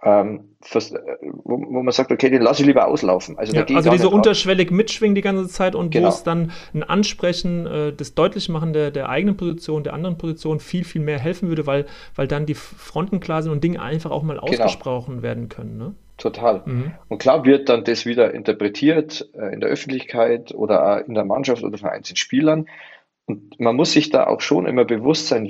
[0.04, 3.38] ähm, wo, wo, man sagt, okay, den lasse ich lieber auslaufen.
[3.38, 4.74] Also, ja, also diese unterschwellig ab.
[4.74, 6.06] mitschwingen die ganze Zeit und genau.
[6.06, 10.58] wo es dann ein Ansprechen, äh, das Deutlichmachen der, der eigenen Position, der anderen Position
[10.58, 11.86] viel, viel mehr helfen würde, weil,
[12.16, 14.48] weil dann die Fronten klar sind und Dinge einfach auch mal genau.
[14.48, 15.78] ausgesprochen werden können.
[15.78, 15.94] Ne?
[16.16, 16.62] Total.
[16.64, 16.92] Mhm.
[17.08, 21.24] Und klar wird dann das wieder interpretiert äh, in der Öffentlichkeit oder auch in der
[21.24, 22.66] Mannschaft oder von einzelnen Spielern.
[23.26, 25.48] Und man muss sich da auch schon immer bewusst sein,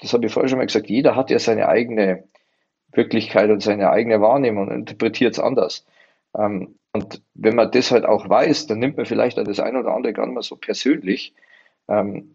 [0.00, 2.24] das habe ich vorher schon mal gesagt, jeder hat ja seine eigene
[2.92, 5.86] Wirklichkeit und seine eigene Wahrnehmung und interpretiert es anders.
[6.36, 9.76] Ähm, und wenn man das halt auch weiß, dann nimmt man vielleicht auch das ein
[9.76, 11.34] oder andere gar nicht mehr so persönlich,
[11.88, 12.34] ähm,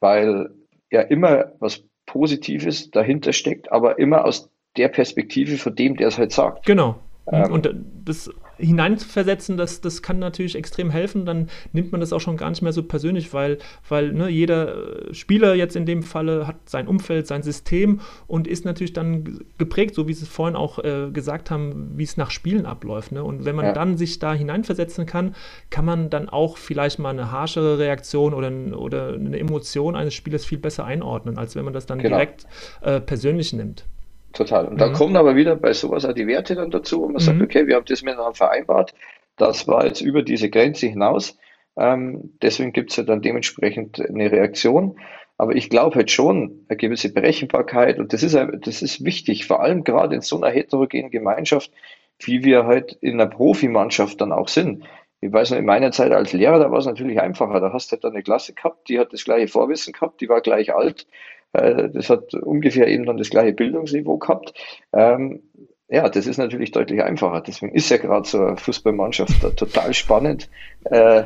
[0.00, 0.50] weil
[0.90, 6.18] ja immer was Positives dahinter steckt, aber immer aus der Perspektive von dem, der es
[6.18, 6.66] halt sagt.
[6.66, 6.96] Genau.
[7.30, 7.74] Ähm, und
[8.04, 8.30] das
[8.62, 11.26] hineinzuversetzen, das, das kann natürlich extrem helfen.
[11.26, 13.58] Dann nimmt man das auch schon gar nicht mehr so persönlich, weil,
[13.88, 18.46] weil ne, jeder äh, Spieler jetzt in dem Falle hat sein Umfeld, sein System und
[18.46, 22.16] ist natürlich dann geprägt, so wie Sie es vorhin auch äh, gesagt haben, wie es
[22.16, 23.12] nach Spielen abläuft.
[23.12, 23.24] Ne?
[23.24, 23.72] Und wenn man ja.
[23.72, 25.34] dann sich da hineinversetzen kann,
[25.70, 30.44] kann man dann auch vielleicht mal eine harschere Reaktion oder, oder eine Emotion eines Spielers
[30.44, 32.16] viel besser einordnen, als wenn man das dann genau.
[32.16, 32.46] direkt
[32.82, 33.84] äh, persönlich nimmt.
[34.32, 34.66] Total.
[34.66, 34.78] Und mhm.
[34.78, 37.26] da kommen aber wieder bei sowas auch die Werte dann dazu, und man mhm.
[37.26, 38.94] sagt, okay, wir haben das miteinander vereinbart,
[39.36, 41.36] das war jetzt über diese Grenze hinaus.
[41.76, 44.98] Ähm, deswegen gibt es ja dann dementsprechend eine Reaktion.
[45.38, 49.60] Aber ich glaube halt schon eine gewisse Berechenbarkeit und das ist, das ist wichtig, vor
[49.62, 51.72] allem gerade in so einer heterogenen Gemeinschaft,
[52.20, 54.84] wie wir halt in einer Profimannschaft dann auch sind.
[55.20, 57.60] Ich weiß noch, in meiner Zeit als Lehrer, da war es natürlich einfacher.
[57.60, 60.42] Da hast du halt eine Klasse gehabt, die hat das gleiche Vorwissen gehabt, die war
[60.42, 61.06] gleich alt
[61.52, 64.54] das hat ungefähr eben dann das gleiche Bildungsniveau gehabt.
[64.92, 65.42] Ähm,
[65.88, 67.42] ja, das ist natürlich deutlich einfacher.
[67.42, 70.48] Deswegen ist ja gerade so eine Fußballmannschaft total spannend.
[70.84, 71.24] Äh,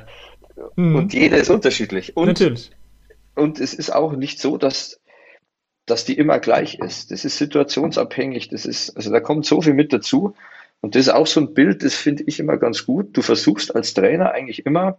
[0.75, 0.97] mhm.
[0.97, 2.17] Und jeder ist unterschiedlich.
[2.17, 2.73] Und, natürlich.
[3.37, 5.01] Und es ist auch nicht so, dass,
[5.87, 7.13] dass die immer gleich ist.
[7.13, 8.49] Das ist situationsabhängig.
[8.49, 10.35] Das ist, also da kommt so viel mit dazu.
[10.81, 13.17] Und das ist auch so ein Bild, das finde ich immer ganz gut.
[13.17, 14.99] Du versuchst als Trainer eigentlich immer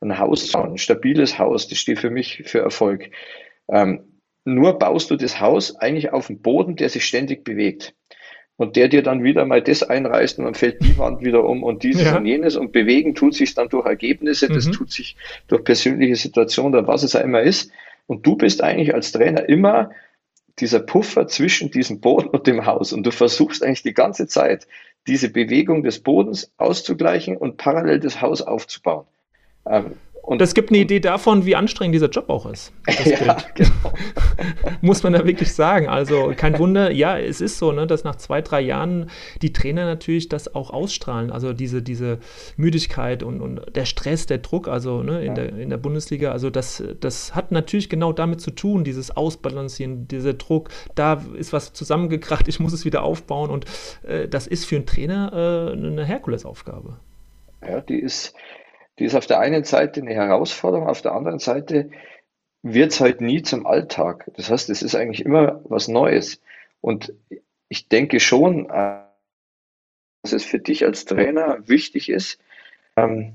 [0.00, 1.66] ein Haus zu bauen, ein stabiles Haus.
[1.66, 3.10] Das steht für mich für Erfolg.
[3.68, 4.17] Ähm,
[4.54, 7.94] nur baust du das Haus eigentlich auf dem Boden, der sich ständig bewegt.
[8.56, 11.62] Und der dir dann wieder mal das einreißt und dann fällt die Wand wieder um
[11.62, 12.16] und dieses ja.
[12.16, 14.54] und jenes und bewegen tut sich dann durch Ergebnisse, mhm.
[14.54, 15.14] das tut sich
[15.46, 17.70] durch persönliche Situationen oder was es auch immer ist.
[18.08, 19.90] Und du bist eigentlich als Trainer immer
[20.58, 22.92] dieser Puffer zwischen diesem Boden und dem Haus.
[22.92, 24.66] Und du versuchst eigentlich die ganze Zeit,
[25.06, 29.06] diese Bewegung des Bodens auszugleichen und parallel das Haus aufzubauen.
[30.22, 32.72] Und das gibt eine Idee davon, wie anstrengend dieser Job auch ist.
[33.06, 33.94] ja, genau.
[34.82, 35.88] Muss man da wirklich sagen.
[35.88, 39.10] Also kein Wunder, ja, es ist so, ne, dass nach zwei, drei Jahren
[39.40, 41.32] die Trainer natürlich das auch ausstrahlen.
[41.32, 42.18] Also diese, diese
[42.58, 45.34] Müdigkeit und, und der Stress, der Druck, also ne, in, ja.
[45.34, 50.08] der, in der Bundesliga, also das, das hat natürlich genau damit zu tun, dieses Ausbalancieren,
[50.08, 53.64] dieser Druck, da ist was zusammengekracht, ich muss es wieder aufbauen und
[54.06, 56.98] äh, das ist für einen Trainer äh, eine Herkulesaufgabe.
[57.66, 58.34] Ja, die ist
[58.98, 61.90] die ist auf der einen Seite eine Herausforderung, auf der anderen Seite
[62.62, 64.30] wird es halt nie zum Alltag.
[64.36, 66.40] Das heißt, es ist eigentlich immer was Neues.
[66.80, 67.12] Und
[67.68, 69.02] ich denke schon, äh,
[70.22, 72.40] dass es für dich als Trainer wichtig ist,
[72.96, 73.34] ähm,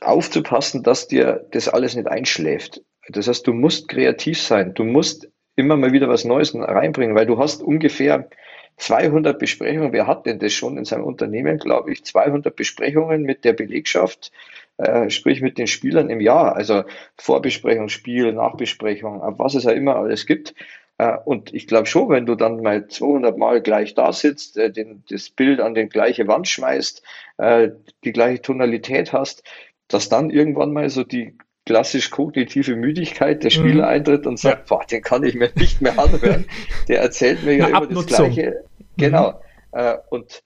[0.00, 2.82] aufzupassen, dass dir das alles nicht einschläft.
[3.08, 4.74] Das heißt, du musst kreativ sein.
[4.74, 8.28] Du musst immer mal wieder was Neues reinbringen, weil du hast ungefähr
[8.76, 9.92] 200 Besprechungen.
[9.92, 12.04] Wer hat denn das schon in seinem Unternehmen, glaube ich?
[12.04, 14.32] 200 Besprechungen mit der Belegschaft,
[14.78, 16.56] äh, sprich mit den Spielern im Jahr.
[16.56, 16.84] Also
[17.16, 20.54] Vorbesprechung, Spiel, Nachbesprechung, was es ja immer alles gibt.
[20.98, 24.70] Äh, und ich glaube schon, wenn du dann mal 200 Mal gleich da sitzt, äh,
[24.70, 27.02] den, das Bild an die gleiche Wand schmeißt,
[27.38, 27.70] äh,
[28.04, 29.42] die gleiche Tonalität hast,
[29.88, 33.90] dass dann irgendwann mal so die klassisch kognitive Müdigkeit der Spieler mhm.
[33.90, 36.46] eintritt und sagt, boah, den kann ich mir nicht mehr anhören.
[36.88, 38.64] Der erzählt mir ja immer das Gleiche.
[38.96, 39.42] Genau.
[39.74, 39.80] Mhm.
[40.08, 40.42] und,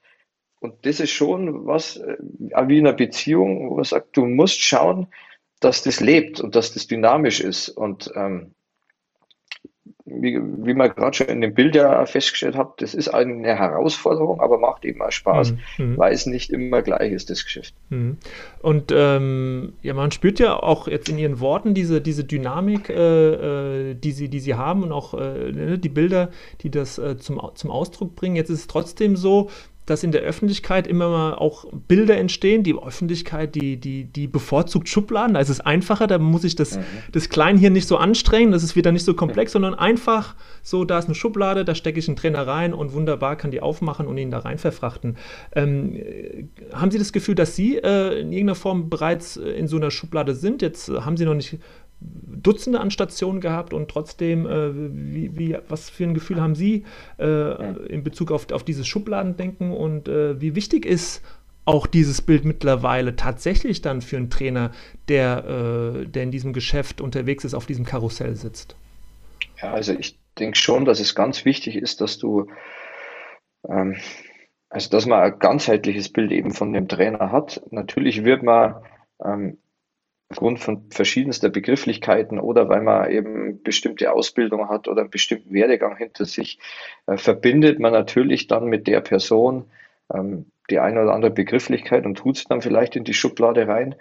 [0.61, 4.61] und das ist schon was, äh, wie in einer Beziehung, wo man sagt, du musst
[4.61, 5.07] schauen,
[5.61, 7.69] dass das lebt und dass das dynamisch ist.
[7.69, 8.55] Und ähm,
[10.11, 14.41] wie, wie man gerade schon in dem Bild ja festgestellt hat, das ist eine Herausforderung,
[14.41, 15.59] aber macht eben auch Spaß, mhm.
[15.79, 15.99] mhm.
[15.99, 17.75] weil es nicht immer gleich ist, das Geschäft.
[17.91, 18.19] Mhm.
[18.61, 23.91] Und ähm, ja, man spürt ja auch jetzt in Ihren Worten diese, diese Dynamik, äh,
[23.91, 26.31] äh die, sie, die Sie haben und auch äh, ne, die Bilder,
[26.63, 28.37] die das äh, zum, zum Ausdruck bringen.
[28.37, 29.51] Jetzt ist es trotzdem so,
[29.91, 32.63] dass in der Öffentlichkeit immer mal auch Bilder entstehen.
[32.63, 35.35] Die Öffentlichkeit, die, die, die bevorzugt Schubladen.
[35.35, 36.83] Da ist es einfacher, da muss ich das, mhm.
[37.13, 39.55] das Klein hier nicht so anstrengen, das ist wieder nicht so komplex, mhm.
[39.55, 43.37] sondern einfach so, da ist eine Schublade, da stecke ich einen Trainer rein und wunderbar
[43.37, 45.17] kann die aufmachen und ihn da rein verfrachten.
[45.55, 46.01] Ähm,
[46.73, 50.35] haben Sie das Gefühl, dass Sie äh, in irgendeiner Form bereits in so einer Schublade
[50.35, 50.63] sind?
[50.63, 51.59] Jetzt haben Sie noch nicht
[52.01, 56.85] Dutzende an Stationen gehabt und trotzdem, äh, wie, wie, was für ein Gefühl haben Sie
[57.19, 61.23] äh, in Bezug auf, auf dieses Schubladendenken und äh, wie wichtig ist
[61.67, 64.73] auch dieses Bild mittlerweile tatsächlich dann für einen Trainer,
[65.09, 65.45] der,
[66.03, 68.77] äh, der in diesem Geschäft unterwegs ist, auf diesem Karussell sitzt?
[69.61, 72.47] Ja, also ich denke schon, dass es ganz wichtig ist, dass du,
[73.69, 73.97] ähm,
[74.71, 77.63] also dass man ein ganzheitliches Bild eben von dem Trainer hat.
[77.71, 78.77] Natürlich wird man
[79.23, 79.59] ähm,
[80.31, 85.97] aufgrund von verschiedenster Begrifflichkeiten oder weil man eben bestimmte Ausbildung hat oder einen bestimmten Werdegang
[85.97, 86.59] hinter sich,
[87.07, 89.65] äh, verbindet man natürlich dann mit der Person
[90.13, 93.97] ähm, die eine oder andere Begrifflichkeit und tut es dann vielleicht in die Schublade rein.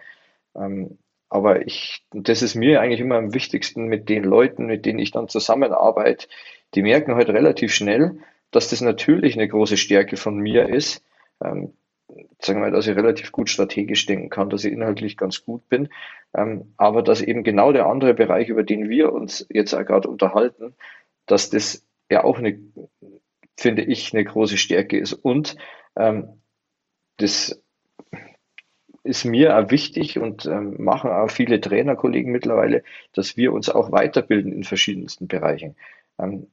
[0.55, 0.99] Ähm,
[1.29, 5.11] aber ich, das ist mir eigentlich immer am wichtigsten mit den Leuten, mit denen ich
[5.11, 6.27] dann zusammenarbeite.
[6.75, 8.19] Die merken halt relativ schnell,
[8.51, 11.03] dass das natürlich eine große Stärke von mir ist.
[11.43, 11.73] Ähm,
[12.39, 15.89] sagen wir dass ich relativ gut strategisch denken kann, dass ich inhaltlich ganz gut bin,
[16.35, 20.75] ähm, aber dass eben genau der andere Bereich, über den wir uns jetzt gerade unterhalten,
[21.25, 22.59] dass das ja auch eine,
[23.57, 25.13] finde ich, eine große Stärke ist.
[25.13, 25.55] Und
[25.95, 26.41] ähm,
[27.17, 27.61] das
[29.03, 33.91] ist mir auch wichtig und ähm, machen auch viele Trainerkollegen mittlerweile, dass wir uns auch
[33.91, 35.75] weiterbilden in verschiedensten Bereichen.
[36.19, 36.47] Ähm,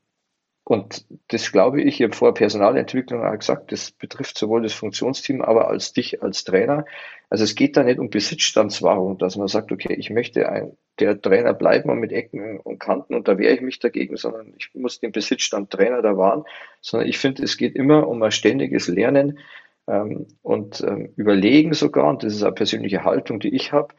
[0.68, 5.40] und das glaube ich, ich habe vor Personalentwicklung auch gesagt, das betrifft sowohl das Funktionsteam,
[5.40, 6.84] aber als dich als Trainer.
[7.30, 11.20] Also es geht da nicht um Besitzstandswahrung, dass man sagt, okay, ich möchte ein, der
[11.20, 14.74] Trainer bleiben und mit Ecken und Kanten und da wehre ich mich dagegen, sondern ich
[14.74, 16.42] muss den Besitzstand Trainer da wahren,
[16.80, 19.38] sondern ich finde, es geht immer um ein ständiges Lernen
[19.86, 23.94] ähm, und ähm, Überlegen sogar, und das ist eine persönliche Haltung, die ich habe,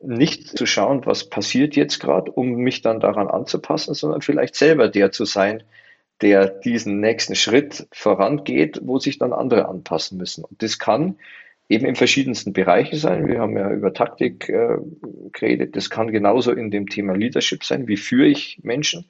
[0.00, 4.86] nicht zu schauen, was passiert jetzt gerade, um mich dann daran anzupassen, sondern vielleicht selber
[4.86, 5.64] der zu sein,
[6.22, 10.44] der diesen nächsten Schritt vorangeht, wo sich dann andere anpassen müssen.
[10.44, 11.16] Und das kann
[11.68, 13.26] eben in verschiedensten Bereichen sein.
[13.26, 14.78] Wir haben ja über Taktik äh,
[15.32, 15.76] geredet.
[15.76, 17.86] Das kann genauso in dem Thema Leadership sein.
[17.88, 19.04] Wie führe ich Menschen?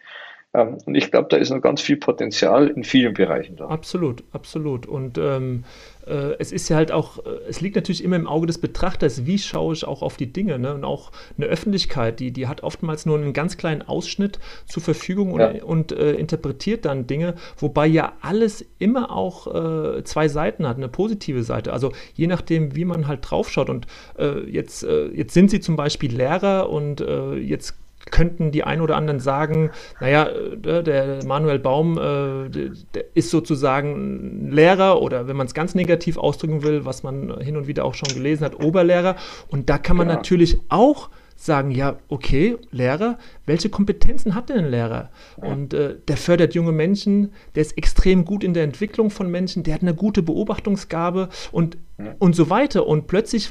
[0.54, 3.66] Ähm, und ich glaube, da ist noch ganz viel Potenzial in vielen Bereichen da.
[3.66, 4.86] Absolut, absolut.
[4.86, 5.64] Und ähm,
[6.06, 9.26] äh, es ist ja halt auch, äh, es liegt natürlich immer im Auge des Betrachters,
[9.26, 10.58] wie schaue ich auch auf die Dinge.
[10.58, 10.72] Ne?
[10.72, 15.32] Und auch eine Öffentlichkeit, die, die hat oftmals nur einen ganz kleinen Ausschnitt zur Verfügung
[15.32, 15.62] und, ja.
[15.62, 20.88] und äh, interpretiert dann Dinge, wobei ja alles immer auch äh, zwei Seiten hat, eine
[20.88, 21.74] positive Seite.
[21.74, 23.68] Also je nachdem, wie man halt draufschaut.
[23.68, 23.86] Und
[24.18, 27.74] äh, jetzt, jetzt sind sie zum Beispiel Lehrer und jetzt
[28.10, 29.70] könnten die ein oder anderen sagen,
[30.00, 32.48] naja, äh, der Manuel Baum äh,
[32.94, 37.56] der ist sozusagen Lehrer oder wenn man es ganz negativ ausdrücken will, was man hin
[37.56, 39.16] und wieder auch schon gelesen hat, Oberlehrer.
[39.48, 40.14] Und da kann man ja.
[40.14, 45.10] natürlich auch sagen, ja, okay, Lehrer, welche Kompetenzen hat denn ein Lehrer?
[45.36, 49.62] Und äh, der fördert junge Menschen, der ist extrem gut in der Entwicklung von Menschen,
[49.62, 51.78] der hat eine gute Beobachtungsgabe und,
[52.18, 52.88] und so weiter.
[52.88, 53.50] Und plötzlich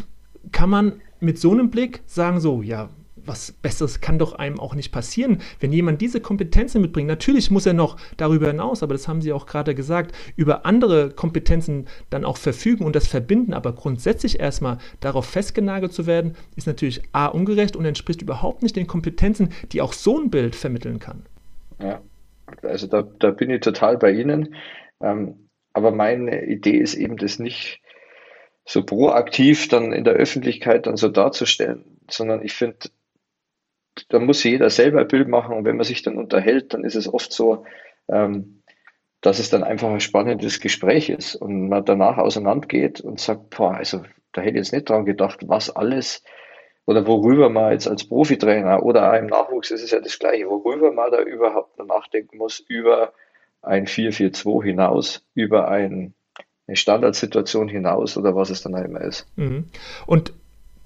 [0.51, 2.89] kann man mit so einem Blick sagen, so, ja,
[3.27, 7.07] was Besseres kann doch einem auch nicht passieren, wenn jemand diese Kompetenzen mitbringt.
[7.07, 11.11] Natürlich muss er noch darüber hinaus, aber das haben Sie auch gerade gesagt, über andere
[11.11, 13.53] Kompetenzen dann auch verfügen und das verbinden.
[13.53, 18.75] Aber grundsätzlich erstmal darauf festgenagelt zu werden, ist natürlich A ungerecht und entspricht überhaupt nicht
[18.75, 21.25] den Kompetenzen, die auch so ein Bild vermitteln kann.
[21.79, 22.01] Ja,
[22.63, 24.55] also da, da bin ich total bei Ihnen.
[25.01, 27.81] Ähm, aber meine Idee ist eben, das nicht
[28.65, 32.89] so proaktiv dann in der Öffentlichkeit dann so darzustellen, sondern ich finde,
[34.09, 36.95] da muss jeder selber ein Bild machen und wenn man sich dann unterhält, dann ist
[36.95, 37.65] es oft so,
[38.07, 38.61] ähm,
[39.21, 43.75] dass es dann einfach ein spannendes Gespräch ist und man danach auseinandergeht und sagt, boah,
[43.75, 46.23] also da hätte ich jetzt nicht dran gedacht, was alles
[46.85, 50.91] oder worüber man jetzt als Profitrainer oder im Nachwuchs ist es ja das Gleiche, worüber
[50.91, 53.13] man da überhaupt nachdenken muss über
[53.61, 56.13] ein 4-4-2 hinaus, über ein,
[56.67, 59.27] eine Standardsituation hinaus oder was es dann immer ist.
[59.35, 59.65] Mhm.
[60.05, 60.33] Und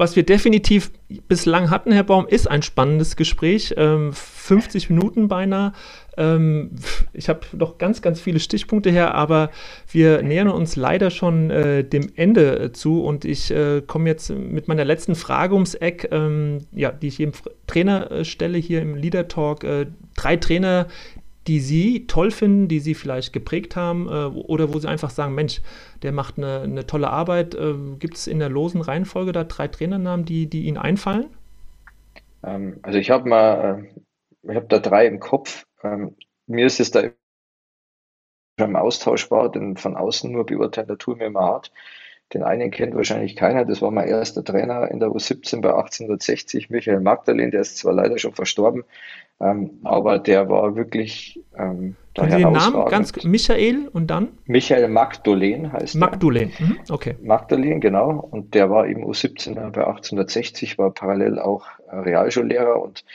[0.02, 0.92] was wir definitiv
[1.28, 3.76] bislang hatten, Herr Baum, ist ein spannendes Gespräch.
[3.78, 5.74] Ähm, 50 Minuten beinahe.
[6.18, 6.72] Ähm,
[7.14, 9.52] ich habe noch ganz, ganz viele Stichpunkte her, aber
[9.92, 14.32] wir nähern uns leider schon äh, dem Ende äh, zu und ich äh, komme jetzt
[14.32, 17.34] mit meiner letzten Frage ums Eck, ähm, ja, die ich jedem
[17.68, 19.64] Trainer äh, stelle hier im Leader Talk.
[19.64, 19.86] Äh,
[20.16, 20.88] drei Trainer,
[21.48, 25.34] die Sie toll finden, die Sie vielleicht geprägt haben äh, oder wo Sie einfach sagen,
[25.34, 25.62] Mensch,
[26.04, 27.56] der macht eine, eine tolle Arbeit.
[27.56, 31.30] Äh, Gibt es in der losen Reihenfolge da drei Trainernamen, die, die Ihnen einfallen?
[32.44, 33.84] Ähm, also ich habe mal,
[34.44, 35.66] äh, ich habe da drei im Kopf.
[35.84, 36.16] Ähm,
[36.48, 37.04] mir ist es da
[38.58, 41.72] im Austausch war, denn von außen nur beurteilen, da tue mir immer hart.
[42.34, 46.70] Den einen kennt wahrscheinlich keiner, das war mein erster Trainer in der U17 bei 1860,
[46.70, 48.86] Michael Magdalene, der ist zwar leider schon verstorben,
[49.42, 54.30] ähm, aber der war wirklich ähm, da Sie den Namen ganz Michael und dann?
[54.46, 56.80] Michael Magdalene heißt Magdalene, mhm.
[56.90, 57.16] okay.
[57.22, 58.28] Magdalene, genau.
[58.32, 63.06] Und der war eben U17 bei 1860, war parallel auch Realschullehrer und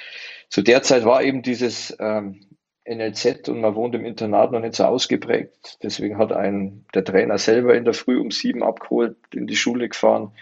[0.49, 2.41] zu der Zeit war eben dieses ähm,
[2.89, 5.79] NLZ und man wohnt im Internat noch nicht so ausgeprägt.
[5.83, 9.89] Deswegen hat ein der Trainer selber in der Früh um sieben abgeholt, in die Schule
[9.89, 10.33] gefahren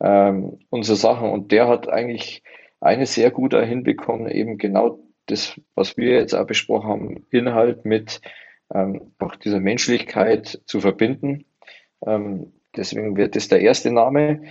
[0.00, 1.30] ähm, und so Sachen.
[1.30, 2.42] Und der hat eigentlich
[2.80, 8.20] eine sehr gut hinbekommen, eben genau das, was wir jetzt auch besprochen haben, Inhalt mit
[8.72, 11.44] ähm, auch dieser Menschlichkeit zu verbinden.
[12.06, 14.42] Ähm, deswegen wird das der erste Name.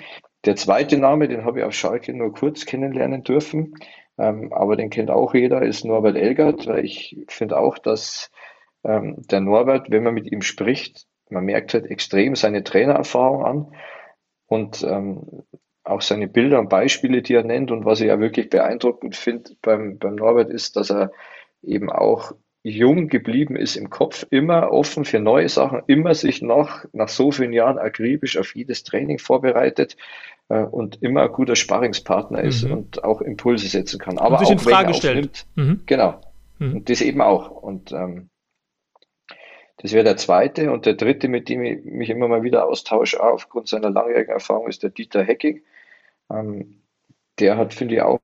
[0.45, 3.76] Der zweite Name, den habe ich auf Schalke nur kurz kennenlernen dürfen,
[4.17, 8.32] ähm, aber den kennt auch jeder, ist Norbert Elgert, weil ich finde auch, dass
[8.84, 13.74] ähm, der Norbert, wenn man mit ihm spricht, man merkt halt extrem seine Trainererfahrung an
[14.47, 15.43] und ähm,
[15.89, 17.71] auch seine Bilder und Beispiele, die er nennt.
[17.71, 21.11] Und was ich ja wirklich beeindruckend finde beim, beim Norbert ist, dass er
[21.61, 26.83] eben auch jung geblieben ist im Kopf, immer offen für neue Sachen, immer sich noch
[26.91, 29.95] nach so vielen Jahren akribisch auf jedes Training vorbereitet
[30.49, 32.71] äh, und immer ein guter Sparringspartner ist mhm.
[32.71, 34.17] und auch Impulse setzen kann.
[34.17, 35.45] Aber und sich auch in Frage stellt.
[35.55, 35.81] Mhm.
[35.85, 36.19] Genau.
[36.59, 36.75] Mhm.
[36.75, 37.49] Und das eben auch.
[37.49, 38.29] Und ähm,
[39.77, 40.71] das wäre der zweite.
[40.71, 44.67] Und der dritte, mit dem ich mich immer mal wieder austausche, aufgrund seiner langjährigen Erfahrung,
[44.67, 45.61] ist der Dieter Hecking.
[46.32, 46.82] Ähm,
[47.39, 48.19] der hat, finde ich, auch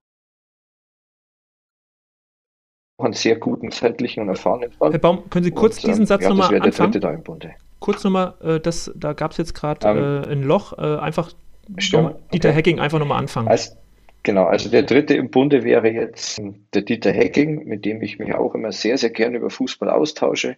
[2.98, 4.92] einen sehr guten zeitlichen und erfahrenen Fall.
[4.92, 6.72] Herr Baum, können Sie kurz und, diesen ähm, Satz ja, nochmal anfangen?
[6.72, 7.56] Der dritte da im Bunde.
[7.80, 8.60] Kurz nochmal, äh,
[8.96, 11.32] da gab es jetzt gerade ähm, äh, ein Loch, äh, einfach
[11.78, 12.58] Stimmt, Dieter okay.
[12.58, 13.48] Hacking einfach nochmal anfangen.
[13.48, 13.78] Als,
[14.24, 16.42] genau, also der dritte im Bunde wäre jetzt
[16.74, 20.58] der Dieter Hacking, mit dem ich mich auch immer sehr, sehr gerne über Fußball austausche,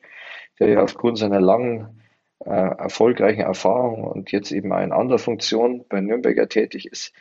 [0.59, 2.01] der ja aufgrund seiner langen,
[2.45, 7.13] äh, erfolgreichen Erfahrung und jetzt eben in anderer Funktion bei Nürnberger tätig ist,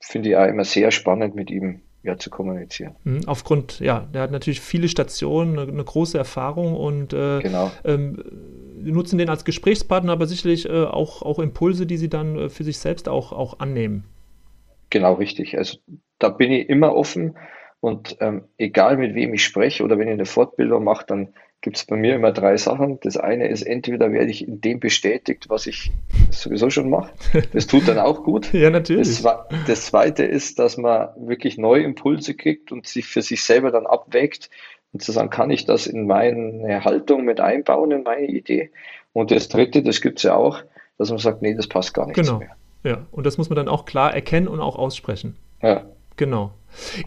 [0.00, 2.96] finde ich auch immer sehr spannend mit ihm ja, zu kommunizieren.
[3.04, 7.70] Mhm, aufgrund, ja, der hat natürlich viele Stationen, eine, eine große Erfahrung und äh, genau.
[7.84, 8.22] ähm,
[8.80, 12.64] nutzen den als Gesprächspartner, aber sicherlich äh, auch, auch Impulse, die sie dann äh, für
[12.64, 14.04] sich selbst auch, auch annehmen.
[14.90, 15.58] Genau, richtig.
[15.58, 15.78] Also
[16.18, 17.36] da bin ich immer offen
[17.80, 21.76] und ähm, egal mit wem ich spreche oder wenn ich eine Fortbildung mache, dann gibt
[21.76, 23.00] es bei mir immer drei Sachen.
[23.00, 25.90] Das eine ist, entweder werde ich in dem bestätigt, was ich
[26.30, 27.12] sowieso schon mache.
[27.52, 28.52] Das tut dann auch gut.
[28.52, 29.22] ja, natürlich.
[29.22, 33.72] Das, das, zweite ist, dass man wirklich neue Impulse kriegt und sich für sich selber
[33.72, 34.50] dann abwägt
[34.92, 38.70] und zu sagen, kann ich das in meine Haltung mit einbauen, in meine Idee?
[39.12, 40.62] Und das dritte, das gibt es ja auch,
[40.96, 42.38] dass man sagt, nee, das passt gar nicht genau.
[42.38, 42.56] mehr.
[42.84, 45.36] Ja, und das muss man dann auch klar erkennen und auch aussprechen.
[45.60, 45.86] Ja.
[46.18, 46.52] Genau.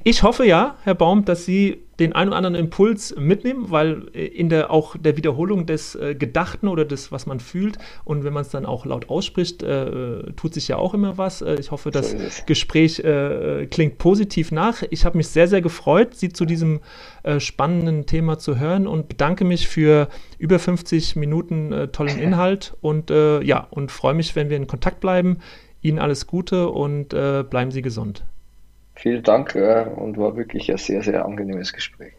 [0.03, 4.25] Ich hoffe ja, Herr Baum, dass Sie den einen oder anderen Impuls mitnehmen, weil äh,
[4.25, 8.33] in der auch der Wiederholung des äh, Gedachten oder des, was man fühlt und wenn
[8.33, 11.43] man es dann auch laut ausspricht, äh, äh, tut sich ja auch immer was.
[11.43, 12.15] Äh, ich hoffe, das
[12.47, 13.03] Gespräch
[13.69, 14.83] klingt positiv nach.
[14.89, 16.79] Ich habe mich sehr, sehr gefreut, Sie zu diesem
[17.37, 20.07] spannenden Thema zu hören und bedanke mich für
[20.39, 25.39] über 50 Minuten tollen Inhalt und ja, und freue mich, wenn wir in Kontakt bleiben.
[25.81, 28.23] Ihnen alles Gute und bleiben Sie gesund.
[29.01, 32.13] Vielen Dank äh, und war wirklich ein sehr, sehr angenehmes Gespräch.